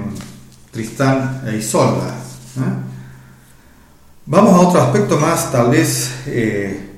Tristán 0.70 1.42
e 1.48 1.58
Isolda. 1.58 2.16
¿eh? 2.58 2.92
Vamos 4.28 4.54
a 4.54 4.60
otro 4.60 4.82
aspecto 4.84 5.18
más, 5.18 5.52
tal 5.52 5.72
vez 5.72 6.12
eh, 6.28 6.92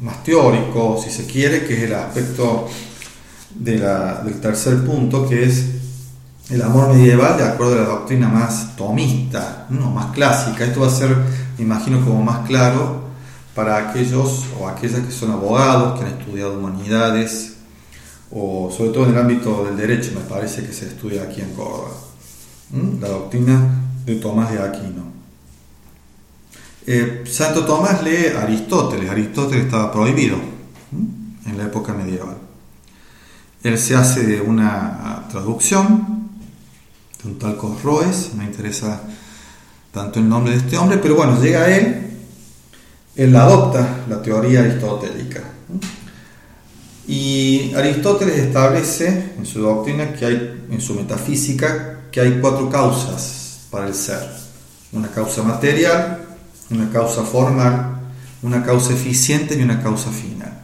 más 0.00 0.22
teórico, 0.22 1.02
si 1.02 1.10
se 1.10 1.26
quiere, 1.26 1.66
que 1.66 1.74
es 1.74 1.82
el 1.82 1.94
aspecto 1.94 2.68
del 3.50 4.40
tercer 4.40 4.84
punto, 4.84 5.28
que 5.28 5.42
es 5.42 5.75
el 6.48 6.62
amor 6.62 6.94
medieval 6.94 7.36
de 7.36 7.44
acuerdo 7.44 7.74
a 7.74 7.82
la 7.82 7.88
doctrina 7.88 8.28
más 8.28 8.76
tomista, 8.76 9.66
¿no? 9.70 9.90
más 9.90 10.14
clásica. 10.14 10.64
Esto 10.64 10.80
va 10.80 10.86
a 10.86 10.90
ser, 10.90 11.16
me 11.58 11.64
imagino, 11.64 12.04
como 12.04 12.22
más 12.22 12.46
claro 12.46 13.06
para 13.54 13.88
aquellos 13.88 14.44
o 14.60 14.68
aquellas 14.68 15.00
que 15.00 15.10
son 15.10 15.32
abogados, 15.32 15.98
que 15.98 16.04
han 16.04 16.18
estudiado 16.18 16.58
humanidades, 16.58 17.54
o 18.30 18.70
sobre 18.76 18.90
todo 18.90 19.04
en 19.06 19.12
el 19.12 19.18
ámbito 19.18 19.64
del 19.64 19.76
derecho, 19.76 20.12
me 20.14 20.20
parece 20.20 20.64
que 20.64 20.72
se 20.72 20.86
estudia 20.86 21.22
aquí 21.22 21.40
en 21.40 21.52
Córdoba. 21.54 21.90
La 23.00 23.08
doctrina 23.08 23.82
de 24.04 24.16
Tomás 24.16 24.52
de 24.52 24.60
Aquino. 24.60 25.06
Eh, 26.86 27.24
Santo 27.26 27.64
Tomás 27.64 28.02
lee 28.02 28.26
Aristóteles. 28.36 29.10
Aristóteles 29.10 29.64
estaba 29.64 29.90
prohibido 29.90 30.36
en 31.46 31.58
la 31.58 31.64
época 31.64 31.92
medieval. 31.92 32.36
Él 33.62 33.78
se 33.78 33.96
hace 33.96 34.24
de 34.24 34.40
una 34.40 35.24
traducción 35.30 36.15
un 37.26 37.38
tal 37.38 37.56
Cosroes, 37.56 38.32
me 38.34 38.44
interesa 38.44 39.02
tanto 39.92 40.18
el 40.18 40.28
nombre 40.28 40.52
de 40.52 40.58
este 40.58 40.76
hombre, 40.76 40.98
pero 40.98 41.16
bueno, 41.16 41.40
llega 41.40 41.62
a 41.62 41.76
él, 41.76 42.10
él 43.16 43.36
adopta 43.36 44.04
la 44.08 44.22
teoría 44.22 44.60
aristotélica. 44.60 45.42
Y 47.08 47.72
Aristóteles 47.74 48.36
establece 48.36 49.34
en 49.38 49.46
su 49.46 49.60
doctrina 49.60 50.12
que 50.12 50.26
hay, 50.26 50.66
en 50.70 50.80
su 50.80 50.94
metafísica, 50.94 52.00
que 52.10 52.20
hay 52.20 52.38
cuatro 52.40 52.68
causas 52.68 53.66
para 53.70 53.86
el 53.86 53.94
ser. 53.94 54.28
Una 54.92 55.08
causa 55.08 55.42
material, 55.42 56.24
una 56.70 56.90
causa 56.90 57.22
formal, 57.22 58.00
una 58.42 58.64
causa 58.64 58.92
eficiente 58.92 59.56
y 59.56 59.62
una 59.62 59.82
causa 59.82 60.10
final. 60.10 60.55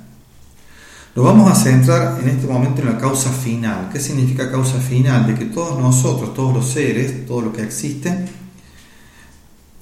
Nos 1.15 1.27
vamos 1.27 1.51
a 1.51 1.55
centrar 1.55 2.19
en 2.23 2.29
este 2.31 2.47
momento 2.47 2.81
en 2.81 2.89
la 2.89 2.99
causa 2.99 3.31
final. 3.31 3.91
¿Qué 3.93 4.01
significa 4.01 4.51
causa 4.51 4.79
final? 4.79 5.27
De 5.27 5.35
que 5.35 5.45
todos 5.45 5.79
nosotros, 5.79 6.33
todos 6.33 6.55
los 6.55 6.71
seres, 6.71 7.27
todo 7.27 7.43
lo 7.43 7.53
que 7.53 7.63
existe, 7.63 8.27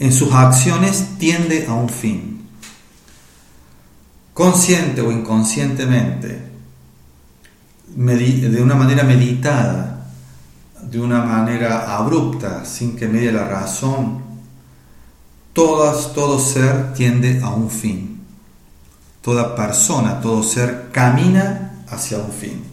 en 0.01 0.13
sus 0.13 0.33
acciones 0.33 1.19
tiende 1.19 1.67
a 1.69 1.75
un 1.75 1.89
fin. 1.89 2.49
Consciente 4.35 5.03
o 5.03 5.13
inconscientemente, 5.13 6.51
de 7.95 8.63
una 8.63 8.75
manera 8.75 9.05
meditada, 9.05 10.11
de 10.83 11.01
una 11.01 11.23
manera 11.23 11.97
abrupta, 11.97 12.65
sin 12.65 12.97
que 12.97 13.07
medie 13.07 13.31
la 13.31 13.45
razón, 13.45 14.23
todas, 15.53 16.13
todo 16.13 16.41
ser 16.41 16.93
tiende 16.95 17.41
a 17.41 17.51
un 17.51 17.71
fin. 17.71 18.10
Toda 19.23 19.55
persona, 19.55 20.21
todo 20.21 20.43
ser 20.43 20.89
camina 20.93 21.85
hacia 21.89 22.19
un 22.19 22.33
fin. 22.33 22.65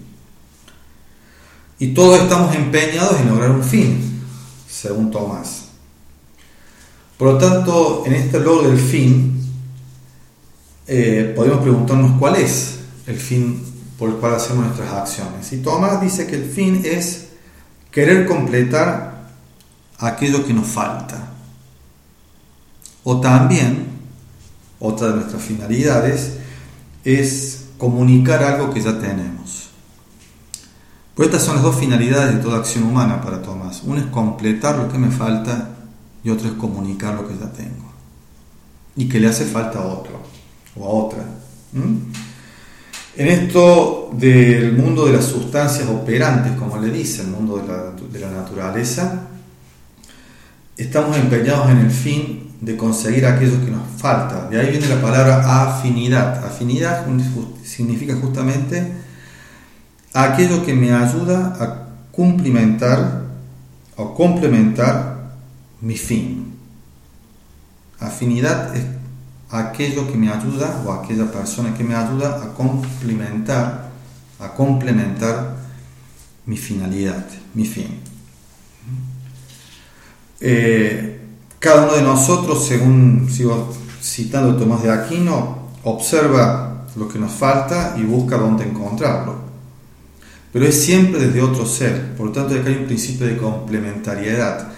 Y 1.80 1.94
todos 1.94 2.22
estamos 2.22 2.56
empeñados 2.56 3.20
en 3.20 3.30
lograr 3.30 3.52
un 3.52 3.64
fin, 3.64 4.24
según 4.68 5.12
Tomás. 5.12 5.66
Por 7.18 7.34
lo 7.34 7.38
tanto, 7.38 8.04
en 8.06 8.14
este 8.14 8.40
logro 8.40 8.70
del 8.70 8.80
fin, 8.80 9.44
eh, 10.88 11.34
podemos 11.36 11.60
preguntarnos 11.62 12.18
cuál 12.20 12.36
es 12.38 12.80
el 13.08 13.18
fin 13.18 13.64
por 13.98 14.10
el 14.10 14.16
cual 14.16 14.36
hacemos 14.36 14.66
nuestras 14.66 14.94
acciones. 14.94 15.52
Y 15.52 15.58
Tomás 15.58 16.02
dice 16.02 16.28
que 16.28 16.36
el 16.36 16.50
fin 16.50 16.82
es 16.86 17.28
querer 17.92 18.26
completar 18.26 19.28
aquello 19.98 20.46
que 20.46 20.54
nos 20.54 20.68
falta. 20.68 21.30
O 23.04 23.20
también, 23.20 23.88
otra 24.80 25.10
de 25.10 25.16
nuestras 25.16 25.42
finalidades, 25.42 26.38
es 27.04 27.66
comunicar 27.78 28.44
algo 28.44 28.74
que 28.74 28.82
ya 28.82 29.00
tenemos. 29.00 29.70
Pues 31.16 31.30
estas 31.30 31.44
son 31.44 31.56
las 31.56 31.64
dos 31.64 31.76
finalidades 31.76 32.36
de 32.36 32.44
toda 32.44 32.60
acción 32.60 32.84
humana 32.84 33.22
para 33.22 33.42
Tomás. 33.42 33.82
Una 33.84 34.02
es 34.02 34.06
completar 34.08 34.78
lo 34.78 34.92
que 34.92 35.00
me 35.00 35.10
falta 35.10 35.70
y 36.24 36.30
otra 36.30 36.50
es 36.50 36.54
comunicar 36.54 37.16
lo 37.16 37.28
que 37.28 37.34
ya 37.36 37.52
tengo. 37.52 37.92
Y 38.96 39.10
que 39.10 39.20
le 39.20 39.28
hace 39.28 39.46
falta 39.46 39.80
a 39.80 39.86
otro 39.88 40.22
o 40.76 40.86
a 40.86 41.06
otra. 41.06 41.24
En 41.74 43.28
esto 43.28 44.12
del 44.14 44.74
mundo 44.74 45.08
de 45.08 45.14
las 45.14 45.26
sustancias 45.26 45.90
operantes, 45.90 46.52
como 46.54 46.78
le 46.78 46.92
dice, 46.92 47.24
el 47.24 47.30
mundo 47.30 47.58
de 47.58 47.68
la, 47.68 47.92
de 47.92 48.20
la 48.20 48.30
naturaleza, 48.30 49.28
estamos 50.78 51.18
empeñados 51.18 51.72
en 51.72 51.78
el 51.80 51.92
fin 51.92 52.47
de 52.62 52.76
conseguir 52.76 53.26
aquello 53.26 53.64
que 53.64 53.72
nos 53.72 53.88
falta. 53.98 54.48
De 54.50 54.60
ahí 54.60 54.72
viene 54.72 54.88
la 54.88 55.02
palabra 55.02 55.64
afinidad. 55.64 56.44
Afinidad 56.46 57.06
significa 57.64 58.16
justamente 58.16 58.94
aquello 60.14 60.66
que 60.66 60.74
me 60.74 60.92
ayuda 60.92 61.56
a 61.60 61.88
cumplimentar 62.12 63.24
o 63.96 64.14
complementar 64.16 65.32
mi 65.82 65.96
fin. 65.98 66.56
Afinidad 68.00 68.76
es 68.76 68.86
aquello 69.50 70.12
que 70.12 70.18
me 70.18 70.30
ayuda 70.30 70.84
o 70.86 70.92
aquella 70.92 71.32
persona 71.32 71.74
que 71.74 71.84
me 71.84 71.96
ayuda 71.96 72.44
a 72.44 72.54
complementar, 72.54 73.90
a 74.40 74.54
complementar 74.54 75.58
mi 76.46 76.58
finalidad, 76.58 77.26
mi 77.54 77.66
fin. 77.66 78.00
Eh, 80.40 81.27
cada 81.60 81.86
uno 81.86 81.94
de 81.94 82.04
nosotros, 82.04 82.66
según 82.66 83.28
sigo 83.32 83.74
citando 84.02 84.52
a 84.52 84.58
Tomás 84.58 84.84
de 84.84 84.92
Aquino, 84.92 85.58
observa 85.84 86.86
lo 86.96 87.08
que 87.08 87.20
nos 87.20 87.32
falta 87.32 87.96
y 87.98 88.04
busca 88.04 88.38
dónde 88.38 88.64
encontrarlo. 88.64 89.36
Pero 90.54 90.66
es 90.66 90.82
siempre 90.82 91.20
desde 91.20 91.42
otro 91.42 91.66
ser, 91.66 92.16
por 92.16 92.28
lo 92.28 92.32
tanto 92.32 92.56
acá 92.56 92.70
hay 92.70 92.78
un 92.78 92.86
principio 92.86 93.28
de 93.28 93.38
complementariedad. 93.38 94.70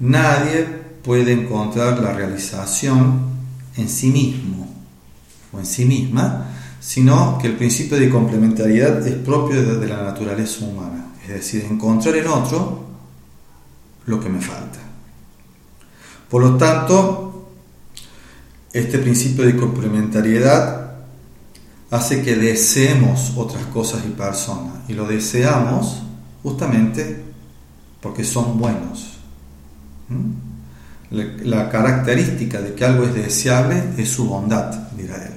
Nadie 0.00 0.66
puede 1.02 1.32
encontrar 1.32 1.98
la 1.98 2.12
realización 2.12 3.20
en 3.76 3.88
sí 3.88 4.10
mismo 4.10 4.68
o 5.52 5.58
en 5.58 5.66
sí 5.66 5.84
misma, 5.84 6.46
sino 6.80 7.38
que 7.38 7.48
el 7.48 7.56
principio 7.56 7.98
de 7.98 8.08
complementariedad 8.08 9.06
es 9.06 9.14
propio 9.16 9.78
de 9.78 9.86
la 9.86 10.02
naturaleza 10.02 10.64
humana, 10.64 11.12
es 11.22 11.28
decir, 11.28 11.66
encontrar 11.68 12.16
en 12.16 12.26
otro 12.26 12.84
lo 14.06 14.20
que 14.20 14.28
me 14.28 14.40
falta. 14.40 14.89
Por 16.30 16.42
lo 16.42 16.56
tanto, 16.56 17.50
este 18.72 18.98
principio 18.98 19.44
de 19.44 19.56
complementariedad 19.56 20.92
hace 21.90 22.22
que 22.22 22.36
deseemos 22.36 23.32
otras 23.36 23.64
cosas 23.66 24.02
y 24.06 24.10
personas. 24.10 24.74
Y 24.88 24.92
lo 24.92 25.06
deseamos 25.06 26.02
justamente 26.44 27.24
porque 28.00 28.22
son 28.22 28.58
buenos. 28.58 29.18
¿Mm? 30.08 30.50
La, 31.46 31.68
característica 31.68 32.60
de 32.60 32.74
que 32.74 32.84
algo 32.84 33.04
es 33.04 33.14
deseable 33.14 33.82
es 33.98 34.08
su 34.08 34.28
bondad, 34.28 34.72
dirá 34.92 35.16
él. 35.16 35.34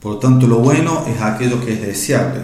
Por 0.00 0.14
lo 0.14 0.18
tanto, 0.18 0.48
lo 0.48 0.58
bueno 0.58 1.04
es 1.06 1.22
aquello 1.22 1.64
que 1.64 1.74
es 1.74 1.80
deseable. 1.80 2.40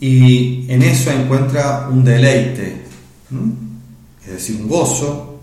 Y 0.00 0.70
en 0.72 0.80
eso 0.80 1.10
encuentra 1.10 1.88
un 1.90 2.02
deleite 2.02 2.85
es 4.24 4.32
decir, 4.32 4.60
un 4.60 4.68
gozo 4.68 5.40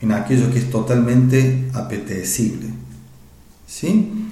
en 0.00 0.12
aquello 0.12 0.50
que 0.50 0.58
es 0.58 0.70
totalmente 0.70 1.70
apetecible. 1.74 2.68
¿Sí? 3.66 4.28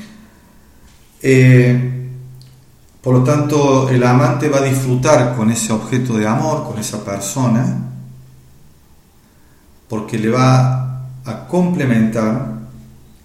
Eh, 1.22 2.10
por 3.02 3.14
lo 3.14 3.24
tanto, 3.24 3.88
el 3.88 4.02
amante 4.02 4.48
va 4.48 4.58
a 4.58 4.62
disfrutar 4.62 5.36
con 5.36 5.50
ese 5.50 5.72
objeto 5.72 6.14
de 6.14 6.26
amor, 6.26 6.64
con 6.66 6.78
esa 6.78 7.04
persona, 7.04 7.88
porque 9.88 10.18
le 10.18 10.30
va 10.30 11.06
a 11.24 11.46
complementar 11.46 12.58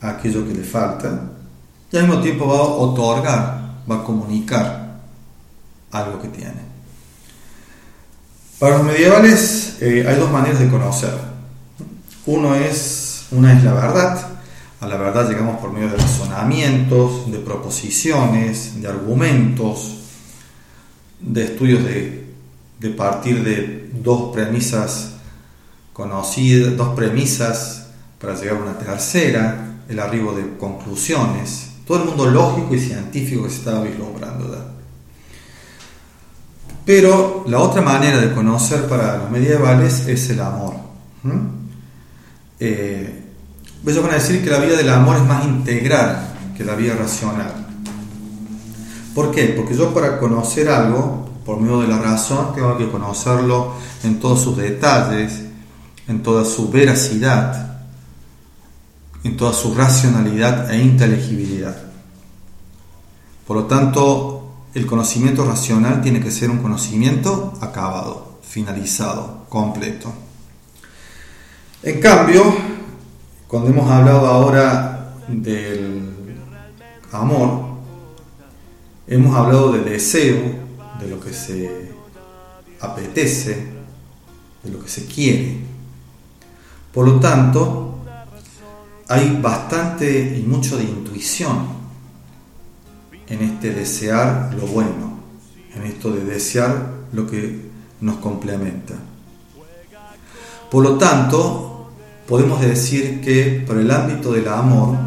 aquello 0.02 0.48
que 0.48 0.54
le 0.54 0.64
falta 0.64 1.30
y 1.92 1.98
al 1.98 2.08
mismo 2.08 2.22
tiempo 2.22 2.48
va 2.48 2.58
a 2.58 2.62
otorgar, 2.62 3.62
va 3.90 3.96
a 3.98 4.04
comunicar 4.04 5.00
algo 5.92 6.22
que 6.22 6.28
tiene. 6.30 6.73
Para 8.64 8.78
los 8.78 8.88
medievales 8.88 9.76
eh, 9.82 10.06
hay 10.08 10.16
dos 10.16 10.32
maneras 10.32 10.58
de 10.58 10.70
conocer. 10.70 11.14
Uno 12.26 12.56
es, 12.56 13.26
una 13.32 13.58
es 13.58 13.62
la 13.62 13.74
verdad. 13.74 14.26
A 14.80 14.88
la 14.88 14.96
verdad 14.96 15.28
llegamos 15.28 15.60
por 15.60 15.74
medio 15.74 15.90
de 15.90 15.98
razonamientos, 15.98 17.30
de 17.30 17.40
proposiciones, 17.40 18.82
de 18.82 18.88
argumentos, 18.88 19.98
de 21.20 21.44
estudios 21.44 21.84
de, 21.84 22.26
de 22.80 22.90
partir 22.92 23.44
de 23.44 23.90
dos 24.02 24.34
premisas 24.34 25.16
conocidas, 25.92 26.78
dos 26.78 26.96
premisas 26.96 27.88
para 28.18 28.34
llegar 28.34 28.56
a 28.56 28.62
una 28.62 28.80
tercera, 28.80 29.74
el 29.90 30.00
arribo 30.00 30.32
de 30.32 30.56
conclusiones, 30.58 31.72
todo 31.86 31.98
el 31.98 32.06
mundo 32.06 32.28
lógico 32.28 32.74
y 32.74 32.80
científico 32.80 33.44
que 33.44 33.50
se 33.50 33.58
estaba 33.58 33.84
vislumbrando. 33.84 34.74
Pero 36.86 37.46
la 37.48 37.60
otra 37.60 37.82
manera 37.82 38.20
de 38.20 38.34
conocer 38.34 38.88
para 38.88 39.18
los 39.18 39.32
medievales 39.32 40.08
es 40.08 40.30
el 40.30 40.42
amor. 40.42 40.76
Eh, 42.60 43.24
ellos 43.86 44.04
van 44.04 44.12
a 44.12 44.16
decir 44.16 44.44
que 44.44 44.50
la 44.50 44.60
vida 44.60 44.76
del 44.76 44.90
amor 44.90 45.18
es 45.18 45.24
más 45.24 45.46
integral 45.46 46.34
que 46.58 46.64
la 46.64 46.76
vida 46.76 46.96
racional. 46.96 47.54
¿Por 49.16 49.32
qué? 49.32 49.54
Porque 49.56 49.76
yo 49.76 49.94
para 49.94 50.20
conocer 50.20 50.70
algo, 50.70 51.30
por 51.46 51.60
medio 51.60 51.82
de 51.82 51.88
la 51.88 52.00
razón, 52.00 52.54
tengo 52.56 52.78
que 52.78 52.90
conocerlo 52.90 53.74
en 54.04 54.20
todos 54.20 54.42
sus 54.42 54.58
detalles, 54.58 55.42
en 56.08 56.24
toda 56.24 56.46
su 56.46 56.70
veracidad. 56.70 57.70
en 59.24 59.38
toda 59.38 59.54
su 59.54 59.74
racionalidad 59.74 60.70
e 60.70 60.82
inteligibilidad. 60.82 61.78
Por 63.48 63.56
lo 63.56 63.64
tanto, 63.68 64.33
el 64.74 64.86
conocimiento 64.88 65.46
racional 65.46 66.02
tiene 66.02 66.20
que 66.20 66.32
ser 66.32 66.50
un 66.50 66.58
conocimiento 66.58 67.54
acabado, 67.62 68.40
finalizado, 68.42 69.46
completo. 69.48 70.12
En 71.84 72.00
cambio, 72.00 72.56
cuando 73.48 73.70
hemos 73.70 73.90
hablado 73.90 74.26
ahora 74.26 75.14
del 75.28 76.36
amor, 77.12 77.66
hemos 79.08 79.36
hablado 79.36 79.74
de 79.74 79.82
deseo, 79.82 80.42
de 81.00 81.08
lo 81.08 81.20
que 81.20 81.34
se 81.34 81.92
apetece, 82.80 83.68
de 84.64 84.72
lo 84.72 84.82
que 84.84 84.90
se 84.90 85.06
quiere. 85.06 85.58
Por 86.92 87.08
lo 87.08 87.20
tanto, 87.20 88.00
hay 89.08 89.40
bastante 89.40 90.36
y 90.38 90.42
mucho 90.44 90.78
de 90.78 90.84
intuición 90.86 91.83
en 93.34 93.42
este 93.42 93.74
desear 93.74 94.54
lo 94.54 94.68
bueno, 94.68 95.18
en 95.76 95.84
esto 95.84 96.12
de 96.12 96.24
desear 96.24 96.92
lo 97.14 97.26
que 97.26 97.62
nos 98.00 98.18
complementa. 98.18 98.94
Por 100.70 100.84
lo 100.84 100.98
tanto, 100.98 101.90
podemos 102.28 102.62
decir 102.62 103.22
que 103.22 103.64
por 103.66 103.78
el 103.78 103.90
ámbito 103.90 104.34
del 104.34 104.48
amor 104.48 104.98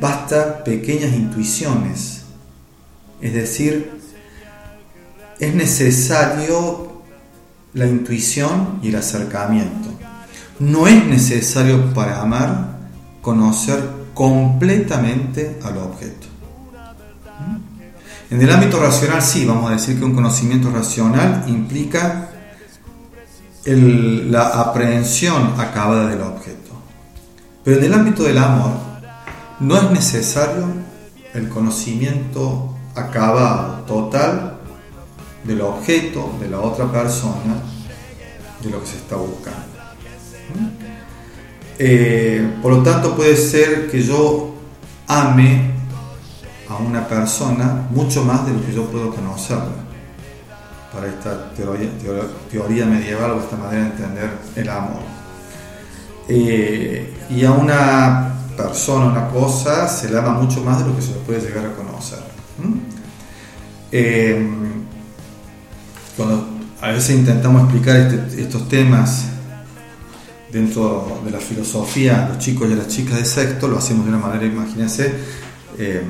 basta 0.00 0.64
pequeñas 0.64 1.14
intuiciones, 1.14 2.22
es 3.20 3.34
decir, 3.34 3.92
es 5.38 5.54
necesario 5.54 7.02
la 7.72 7.86
intuición 7.86 8.80
y 8.82 8.88
el 8.88 8.96
acercamiento. 8.96 9.90
No 10.58 10.88
es 10.88 11.06
necesario 11.06 11.94
para 11.94 12.20
amar 12.20 12.78
conocer 13.22 13.80
completamente 14.12 15.58
al 15.62 15.78
objeto. 15.78 16.29
En 18.30 18.40
el 18.40 18.50
ámbito 18.50 18.78
racional 18.78 19.20
sí, 19.22 19.44
vamos 19.44 19.70
a 19.70 19.74
decir 19.74 19.98
que 19.98 20.04
un 20.04 20.14
conocimiento 20.14 20.70
racional 20.70 21.44
implica 21.48 22.28
la 23.64 24.48
aprehensión 24.60 25.54
acabada 25.58 26.08
del 26.08 26.20
objeto. 26.22 26.70
Pero 27.64 27.78
en 27.78 27.84
el 27.84 27.94
ámbito 27.94 28.22
del 28.22 28.38
amor 28.38 28.72
no 29.58 29.76
es 29.76 29.90
necesario 29.90 30.66
el 31.34 31.48
conocimiento 31.48 32.74
acabado, 32.94 33.82
total, 33.84 34.58
del 35.44 35.60
objeto, 35.62 36.32
de 36.40 36.48
la 36.48 36.60
otra 36.60 36.90
persona, 36.90 37.62
de 38.62 38.70
lo 38.70 38.80
que 38.80 38.86
se 38.86 38.96
está 38.96 39.16
buscando. 39.16 39.58
Eh, 41.78 42.58
por 42.62 42.72
lo 42.72 42.82
tanto, 42.82 43.16
puede 43.16 43.36
ser 43.36 43.90
que 43.90 44.02
yo 44.02 44.54
ame 45.06 45.79
a 46.70 46.76
una 46.76 47.06
persona 47.06 47.88
mucho 47.90 48.24
más 48.24 48.46
de 48.46 48.52
lo 48.52 48.64
que 48.64 48.72
yo 48.72 48.84
puedo 48.86 49.10
conocerla. 49.10 49.90
Para 50.92 51.08
esta 51.08 51.52
teoría, 51.54 52.86
medieval 52.86 53.32
o 53.32 53.40
esta 53.40 53.56
manera 53.56 53.84
de 53.84 53.90
entender 53.90 54.30
el 54.56 54.68
amor. 54.68 55.02
Eh, 56.28 57.12
y 57.28 57.44
a 57.44 57.52
una 57.52 58.34
persona, 58.56 59.06
una 59.06 59.28
cosa, 59.28 59.88
se 59.88 60.10
le 60.10 60.18
ama 60.18 60.30
mucho 60.30 60.62
más 60.62 60.78
de 60.78 60.88
lo 60.88 60.96
que 60.96 61.02
se 61.02 61.12
le 61.12 61.18
puede 61.18 61.40
llegar 61.40 61.66
a 61.66 61.74
conocer. 61.74 62.20
Eh, 63.92 64.48
cuando 66.16 66.46
a 66.80 66.88
veces 66.88 67.16
intentamos 67.16 67.62
explicar 67.62 67.96
este, 67.96 68.42
estos 68.42 68.68
temas 68.68 69.26
dentro 70.52 71.20
de 71.24 71.30
la 71.32 71.38
filosofía, 71.38 72.28
los 72.28 72.38
chicos 72.38 72.68
y 72.70 72.74
las 72.74 72.88
chicas 72.88 73.18
de 73.18 73.24
sexto, 73.24 73.66
lo 73.68 73.78
hacemos 73.78 74.04
de 74.04 74.12
una 74.12 74.20
manera, 74.20 74.44
imagínense, 74.44 75.14
eh, 75.78 76.02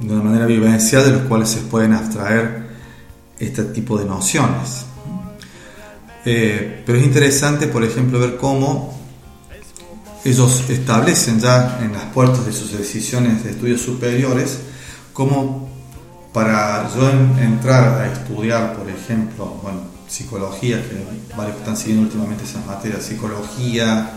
de 0.00 0.12
una 0.12 0.24
manera 0.24 0.46
vivencial 0.46 1.04
de 1.04 1.10
los 1.12 1.22
cuales 1.22 1.48
se 1.48 1.60
pueden 1.60 1.92
abstraer 1.92 2.64
este 3.38 3.64
tipo 3.64 3.98
de 3.98 4.04
nociones. 4.04 4.86
Eh, 6.24 6.82
pero 6.86 6.98
es 6.98 7.04
interesante, 7.04 7.66
por 7.66 7.84
ejemplo, 7.84 8.18
ver 8.18 8.36
cómo 8.36 8.98
ellos 10.24 10.64
establecen 10.70 11.38
ya 11.38 11.80
en 11.82 11.92
las 11.92 12.04
puertas 12.04 12.46
de 12.46 12.52
sus 12.52 12.72
decisiones 12.72 13.44
de 13.44 13.50
estudios 13.50 13.82
superiores, 13.82 14.58
cómo 15.12 15.68
para 16.32 16.90
yo 16.94 17.10
entrar 17.10 18.00
a 18.00 18.12
estudiar, 18.12 18.74
por 18.74 18.88
ejemplo, 18.88 19.58
bueno, 19.62 19.80
psicología, 20.08 20.82
que 20.82 21.36
varios 21.36 21.58
están 21.58 21.76
siguiendo 21.76 22.04
últimamente 22.04 22.44
esas 22.44 22.64
materias, 22.66 23.02
psicología, 23.02 24.10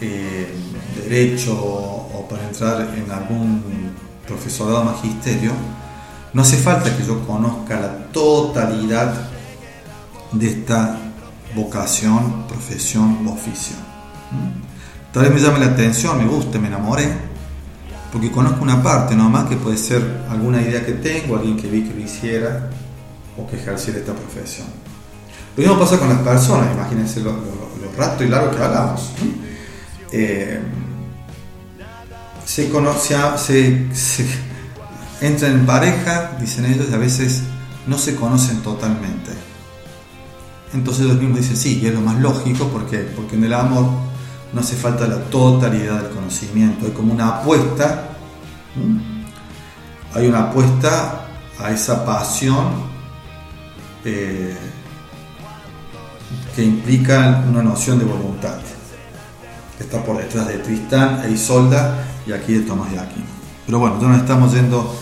eh, 0.00 0.54
derecho 1.02 1.52
o 1.54 2.26
para 2.28 2.44
entrar 2.46 2.94
en 2.96 3.10
algún 3.10 3.62
profesorado 4.30 4.84
magisterio, 4.84 5.50
no 6.32 6.42
hace 6.42 6.56
falta 6.56 6.96
que 6.96 7.04
yo 7.04 7.26
conozca 7.26 7.80
la 7.80 8.12
totalidad 8.12 9.12
de 10.30 10.46
esta 10.46 10.96
vocación, 11.54 12.44
profesión 12.46 13.26
oficio. 13.26 13.74
Tal 15.12 15.24
vez 15.24 15.34
me 15.34 15.40
llame 15.40 15.58
la 15.58 15.72
atención, 15.72 16.16
me 16.16 16.26
guste, 16.26 16.60
me 16.60 16.68
enamore, 16.68 17.08
porque 18.12 18.30
conozco 18.30 18.62
una 18.62 18.80
parte 18.80 19.16
nomás 19.16 19.48
que 19.48 19.56
puede 19.56 19.76
ser 19.76 20.00
alguna 20.30 20.62
idea 20.62 20.86
que 20.86 20.92
tengo, 20.92 21.36
alguien 21.36 21.56
que 21.56 21.68
vi 21.68 21.82
que 21.82 21.92
lo 21.92 22.00
hiciera 22.00 22.70
o 23.36 23.48
que 23.48 23.56
ejerciera 23.56 23.98
esta 23.98 24.14
profesión. 24.14 24.68
Lo 25.56 25.62
mismo 25.64 25.80
pasa 25.80 25.98
con 25.98 26.08
las 26.08 26.20
personas, 26.20 26.72
imagínense 26.72 27.20
lo, 27.20 27.34
rato 27.98 28.22
y 28.22 28.28
largo 28.28 28.52
que 28.52 28.62
hablamos. 28.62 29.10
Eh, 30.12 30.60
se, 32.50 32.68
conoce, 32.68 33.16
se, 33.36 33.94
se 33.94 34.26
entran 35.20 35.52
en 35.52 35.66
pareja, 35.66 36.32
dicen 36.40 36.64
ellos, 36.64 36.86
y 36.90 36.94
a 36.94 36.98
veces 36.98 37.42
no 37.86 37.96
se 37.96 38.16
conocen 38.16 38.60
totalmente. 38.60 39.30
Entonces 40.74 41.04
ellos 41.04 41.18
mismos 41.18 41.38
dicen, 41.38 41.56
sí, 41.56 41.78
y 41.80 41.86
es 41.86 41.94
lo 41.94 42.00
más 42.00 42.18
lógico, 42.18 42.66
¿por 42.66 42.86
Porque 42.86 43.36
en 43.36 43.44
el 43.44 43.54
amor 43.54 43.86
no 44.52 44.60
hace 44.60 44.74
falta 44.74 45.06
la 45.06 45.18
totalidad 45.26 46.02
del 46.02 46.10
conocimiento, 46.10 46.86
hay 46.86 46.92
como 46.92 47.12
una 47.14 47.28
apuesta, 47.28 48.08
hay 50.12 50.26
una 50.26 50.50
apuesta 50.50 51.26
a 51.56 51.70
esa 51.70 52.04
pasión 52.04 52.66
eh, 54.04 54.56
que 56.56 56.64
implica 56.64 57.44
una 57.48 57.62
noción 57.62 58.00
de 58.00 58.06
voluntad, 58.06 58.58
que 59.78 59.84
está 59.84 60.02
por 60.02 60.18
detrás 60.18 60.48
de 60.48 60.58
Tristán 60.58 61.22
e 61.24 61.30
Isolda 61.30 62.06
y 62.30 62.32
aquí 62.32 62.54
de 62.54 62.60
Tomás 62.60 62.90
de 62.90 62.98
Aquino. 62.98 63.26
Pero 63.66 63.78
bueno, 63.78 64.00
ya 64.00 64.08
nos 64.08 64.20
estamos 64.20 64.52
yendo 64.54 64.94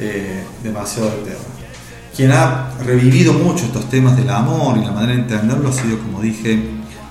eh, 0.00 0.44
demasiado 0.62 1.10
del 1.10 1.24
tema. 1.24 1.38
Quien 2.16 2.32
ha 2.32 2.70
revivido 2.84 3.32
mucho 3.32 3.64
estos 3.64 3.88
temas 3.88 4.16
del 4.16 4.28
amor 4.30 4.76
y 4.76 4.84
la 4.84 4.92
manera 4.92 5.14
de 5.14 5.20
entenderlo 5.20 5.68
ha 5.68 5.72
sido, 5.72 5.98
como 5.98 6.20
dije, 6.20 6.62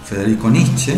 Federico 0.05 0.49
Nietzsche. 0.49 0.95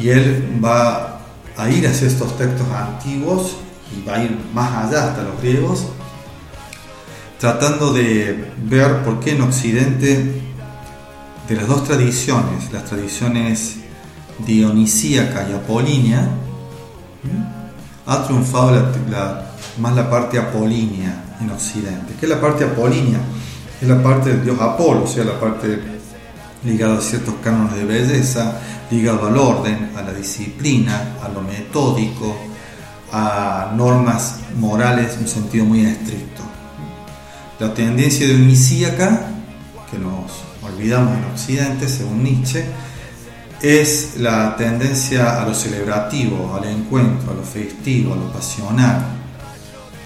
Y 0.00 0.08
él 0.08 0.60
va 0.62 1.20
a 1.56 1.70
ir 1.70 1.86
hacia 1.86 2.06
estos 2.06 2.36
textos 2.36 2.66
antiguos 2.68 3.56
y 3.96 4.06
va 4.06 4.16
a 4.16 4.24
ir 4.24 4.36
más 4.52 4.86
allá 4.86 5.08
hasta 5.08 5.22
los 5.22 5.40
griegos, 5.40 5.86
tratando 7.38 7.92
de 7.92 8.52
ver 8.64 9.02
por 9.04 9.20
qué 9.20 9.32
en 9.32 9.42
Occidente, 9.42 10.42
de 11.48 11.54
las 11.54 11.66
dos 11.68 11.84
tradiciones, 11.84 12.72
las 12.72 12.84
tradiciones 12.84 13.76
dionisíaca 14.44 15.48
y 15.48 15.54
apolínea, 15.54 16.28
ha 18.06 18.24
triunfado 18.24 18.92
más 19.78 19.94
la 19.94 20.08
parte 20.08 20.38
apolínea 20.38 21.24
en 21.40 21.50
Occidente. 21.50 22.14
¿Qué 22.18 22.26
es 22.26 22.30
la 22.30 22.40
parte 22.40 22.64
apolínea? 22.64 23.18
Es 23.80 23.88
la 23.88 24.02
parte 24.02 24.30
del 24.30 24.44
dios 24.44 24.60
Apolo, 24.60 25.04
o 25.04 25.06
sea, 25.06 25.24
la 25.24 25.38
parte 25.38 25.78
ligada 26.64 26.98
a 26.98 27.00
ciertos 27.00 27.34
cánones 27.42 27.74
de 27.74 27.84
belleza, 27.84 28.60
ligado 28.90 29.26
al 29.26 29.36
orden, 29.36 29.90
a 29.96 30.02
la 30.02 30.12
disciplina, 30.12 31.16
a 31.22 31.28
lo 31.28 31.42
metódico, 31.42 32.36
a 33.12 33.72
normas 33.74 34.40
morales 34.58 35.14
en 35.14 35.22
un 35.22 35.28
sentido 35.28 35.64
muy 35.64 35.84
estricto. 35.84 36.42
La 37.58 37.72
tendencia 37.72 38.26
dionisíaca, 38.26 39.28
que 39.90 39.98
nos 39.98 40.32
olvidamos 40.62 41.16
en 41.16 41.24
Occidente, 41.24 41.88
según 41.88 42.22
Nietzsche, 42.22 42.66
es 43.62 44.16
la 44.18 44.56
tendencia 44.56 45.42
a 45.42 45.46
lo 45.46 45.54
celebrativo, 45.54 46.54
al 46.54 46.64
encuentro, 46.68 47.32
a 47.32 47.34
lo 47.34 47.42
festivo, 47.42 48.14
a 48.14 48.16
lo 48.16 48.32
pasional, 48.32 49.04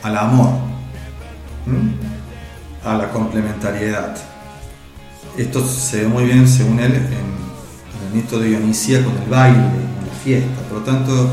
al 0.03 0.17
amor, 0.17 0.53
a 2.85 2.95
la 2.95 3.11
complementariedad. 3.11 4.17
Esto 5.37 5.67
se 5.67 6.03
ve 6.03 6.09
muy 6.09 6.25
bien, 6.25 6.47
según 6.49 6.81
él, 6.81 6.95
en, 6.95 7.41
el 8.09 8.15
mito 8.15 8.39
de 8.39 8.49
Dionisia 8.49 9.05
con 9.05 9.17
el 9.17 9.29
baile, 9.29 9.59
con 9.59 10.07
la 10.07 10.15
fiesta. 10.25 10.63
Por 10.69 10.79
lo 10.79 10.85
tanto, 10.85 11.31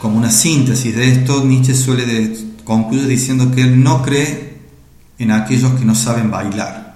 como 0.00 0.18
una 0.18 0.30
síntesis 0.30 0.94
de 0.96 1.12
esto, 1.12 1.44
Nietzsche 1.44 1.74
suele 1.74 2.36
concluir 2.64 3.06
diciendo 3.06 3.50
que 3.50 3.62
él 3.62 3.82
no 3.82 4.02
cree 4.02 4.58
en 5.18 5.30
aquellos 5.32 5.72
que 5.72 5.84
no 5.84 5.94
saben 5.94 6.30
bailar 6.30 6.90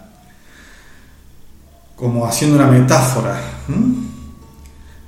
como 1.96 2.26
haciendo 2.26 2.56
una 2.56 2.66
metáfora 2.66 3.40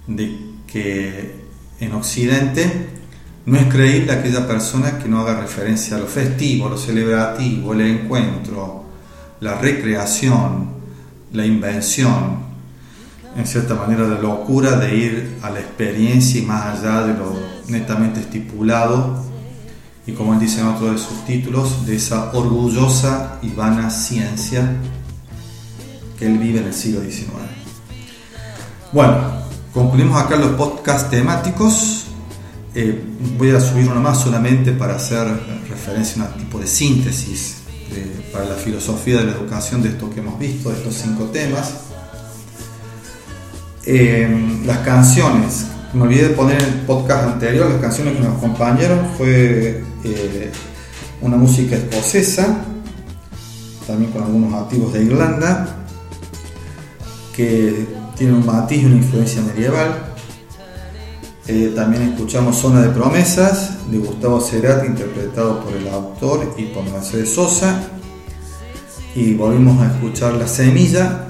de 0.06 0.38
que 0.66 1.46
en 1.80 1.92
Occidente, 1.92 2.88
no 3.44 3.58
es 3.58 3.66
creíble 3.66 4.12
aquella 4.12 4.46
persona 4.46 4.98
que 4.98 5.08
no 5.08 5.20
haga 5.20 5.40
referencia 5.40 5.96
a 5.96 6.00
lo 6.00 6.06
festivo, 6.06 6.68
lo 6.68 6.78
celebrativo, 6.78 7.72
el 7.72 7.82
encuentro, 7.82 8.84
la 9.40 9.54
recreación, 9.54 10.70
la 11.32 11.46
invención, 11.46 12.46
en 13.36 13.46
cierta 13.46 13.74
manera 13.74 14.08
la 14.08 14.20
locura 14.20 14.76
de 14.76 14.96
ir 14.96 15.36
a 15.42 15.50
la 15.50 15.60
experiencia 15.60 16.40
y 16.40 16.44
más 16.44 16.78
allá 16.78 17.06
de 17.06 17.14
lo 17.14 17.38
netamente 17.68 18.20
estipulado 18.20 19.26
y 20.06 20.12
como 20.12 20.34
él 20.34 20.40
dice 20.40 20.60
en 20.60 20.68
otro 20.68 20.92
de 20.92 20.98
sus 20.98 21.24
títulos, 21.24 21.84
de 21.84 21.96
esa 21.96 22.30
orgullosa 22.32 23.38
y 23.42 23.50
vana 23.50 23.90
ciencia 23.90 24.76
que 26.16 26.26
él 26.26 26.38
vive 26.38 26.60
en 26.60 26.66
el 26.66 26.74
siglo 26.74 27.00
XIX. 27.00 27.32
Bueno, 28.92 29.45
concluimos 29.76 30.18
acá 30.18 30.36
los 30.36 30.52
podcasts 30.52 31.10
temáticos. 31.10 32.06
Eh, 32.74 32.98
voy 33.36 33.50
a 33.50 33.60
subir 33.60 33.86
uno 33.90 34.00
más 34.00 34.18
solamente 34.18 34.72
para 34.72 34.96
hacer 34.96 35.28
referencia 35.68 36.22
a 36.22 36.28
un 36.28 36.32
tipo 36.32 36.58
de 36.58 36.66
síntesis 36.66 37.58
para 38.32 38.46
la 38.46 38.54
filosofía 38.54 39.18
de 39.18 39.24
la 39.24 39.32
educación 39.32 39.82
de 39.82 39.90
esto 39.90 40.08
que 40.08 40.20
hemos 40.20 40.38
visto, 40.38 40.70
de 40.70 40.76
estos 40.76 40.94
cinco 40.94 41.24
temas. 41.24 41.74
Eh, 43.84 44.62
las 44.64 44.78
canciones, 44.78 45.66
me 45.92 46.02
olvidé 46.04 46.28
de 46.28 46.34
poner 46.34 46.58
en 46.60 46.68
el 46.68 46.80
podcast 46.86 47.24
anterior, 47.24 47.70
las 47.70 47.80
canciones 47.80 48.16
que 48.16 48.20
nos 48.20 48.38
acompañaron 48.38 49.10
fue 49.18 49.84
eh, 50.04 50.52
una 51.20 51.36
música 51.36 51.76
escocesa, 51.76 52.64
también 53.86 54.10
con 54.10 54.22
algunos 54.22 54.54
activos 54.54 54.94
de 54.94 55.04
Irlanda, 55.04 55.68
que 57.36 57.95
tiene 58.16 58.32
un 58.32 58.46
matiz 58.46 58.82
y 58.82 58.86
una 58.86 58.96
influencia 58.96 59.42
medieval. 59.42 60.14
Eh, 61.46 61.72
también 61.76 62.02
escuchamos 62.02 62.56
Zona 62.56 62.82
de 62.82 62.88
Promesas 62.88 63.90
de 63.90 63.98
Gustavo 63.98 64.40
Cerati, 64.40 64.86
interpretado 64.86 65.60
por 65.60 65.74
el 65.74 65.86
autor 65.88 66.54
y 66.56 66.64
por 66.66 66.84
Mercedes 66.84 67.34
Sosa. 67.34 67.82
Y 69.14 69.34
volvimos 69.34 69.80
a 69.82 69.92
escuchar 69.92 70.34
La 70.34 70.48
Semilla, 70.48 71.26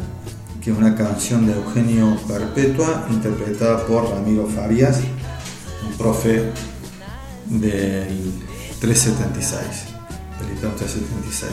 que 0.63 0.71
es 0.71 0.79
una 0.79 0.95
canción 0.95 1.47
de 1.47 1.55
Eugenio 1.55 2.17
Perpetua, 2.27 3.07
interpretada 3.11 3.85
por 3.87 4.09
Ramiro 4.09 4.47
Farías, 4.47 5.01
un 5.87 5.97
profe 5.99 6.51
del 7.47 8.33
376, 8.81 9.63
del 10.41 10.59
376. 10.59 11.51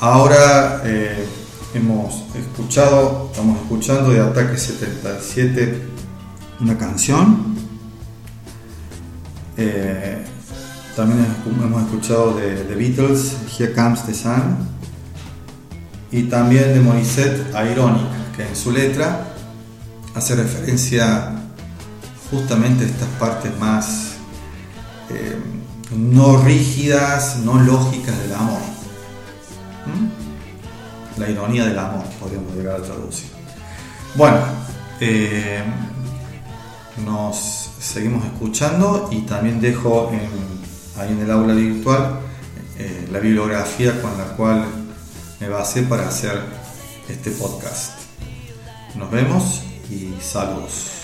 Ahora 0.00 0.82
eh, 0.84 1.24
hemos 1.74 2.25
escuchado, 2.38 3.28
estamos 3.30 3.60
escuchando 3.60 4.10
de 4.10 4.20
Ataque 4.20 4.56
77 4.58 5.82
una 6.60 6.78
canción. 6.78 7.54
Eh, 9.56 10.24
también 10.94 11.26
hemos 11.46 11.82
escuchado 11.82 12.34
de 12.34 12.56
The 12.64 12.74
Beatles, 12.74 13.36
Here 13.58 13.72
Comes 13.72 14.04
the 14.06 14.14
Sun. 14.14 14.56
Y 16.10 16.24
también 16.24 16.72
de 16.72 16.80
Morissette, 16.80 17.50
Ironic, 17.70 18.34
que 18.36 18.46
en 18.46 18.56
su 18.56 18.72
letra 18.72 19.26
hace 20.14 20.36
referencia 20.36 21.32
justamente 22.30 22.84
a 22.84 22.86
estas 22.86 23.08
partes 23.18 23.58
más 23.58 24.14
eh, 25.10 25.36
no 25.94 26.42
rígidas, 26.42 27.38
no 27.44 27.60
lógicas 27.60 28.18
del 28.18 28.32
amor. 28.32 28.60
¿Mm? 29.86 30.25
La 31.16 31.30
ironía 31.30 31.64
del 31.66 31.78
amor, 31.78 32.04
podríamos 32.20 32.54
llegar 32.54 32.80
a 32.80 32.82
traducir. 32.82 33.30
Bueno, 34.14 34.38
eh, 35.00 35.62
nos 37.04 37.70
seguimos 37.78 38.24
escuchando 38.24 39.08
y 39.10 39.22
también 39.22 39.60
dejo 39.60 40.10
ahí 40.98 41.12
en 41.12 41.20
el 41.20 41.30
aula 41.30 41.54
virtual 41.54 42.20
eh, 42.78 43.08
la 43.10 43.20
bibliografía 43.20 44.00
con 44.02 44.18
la 44.18 44.24
cual 44.36 44.66
me 45.40 45.48
basé 45.48 45.82
para 45.82 46.08
hacer 46.08 46.38
este 47.08 47.30
podcast. 47.30 47.92
Nos 48.94 49.10
vemos 49.10 49.62
y 49.90 50.14
saludos. 50.20 50.95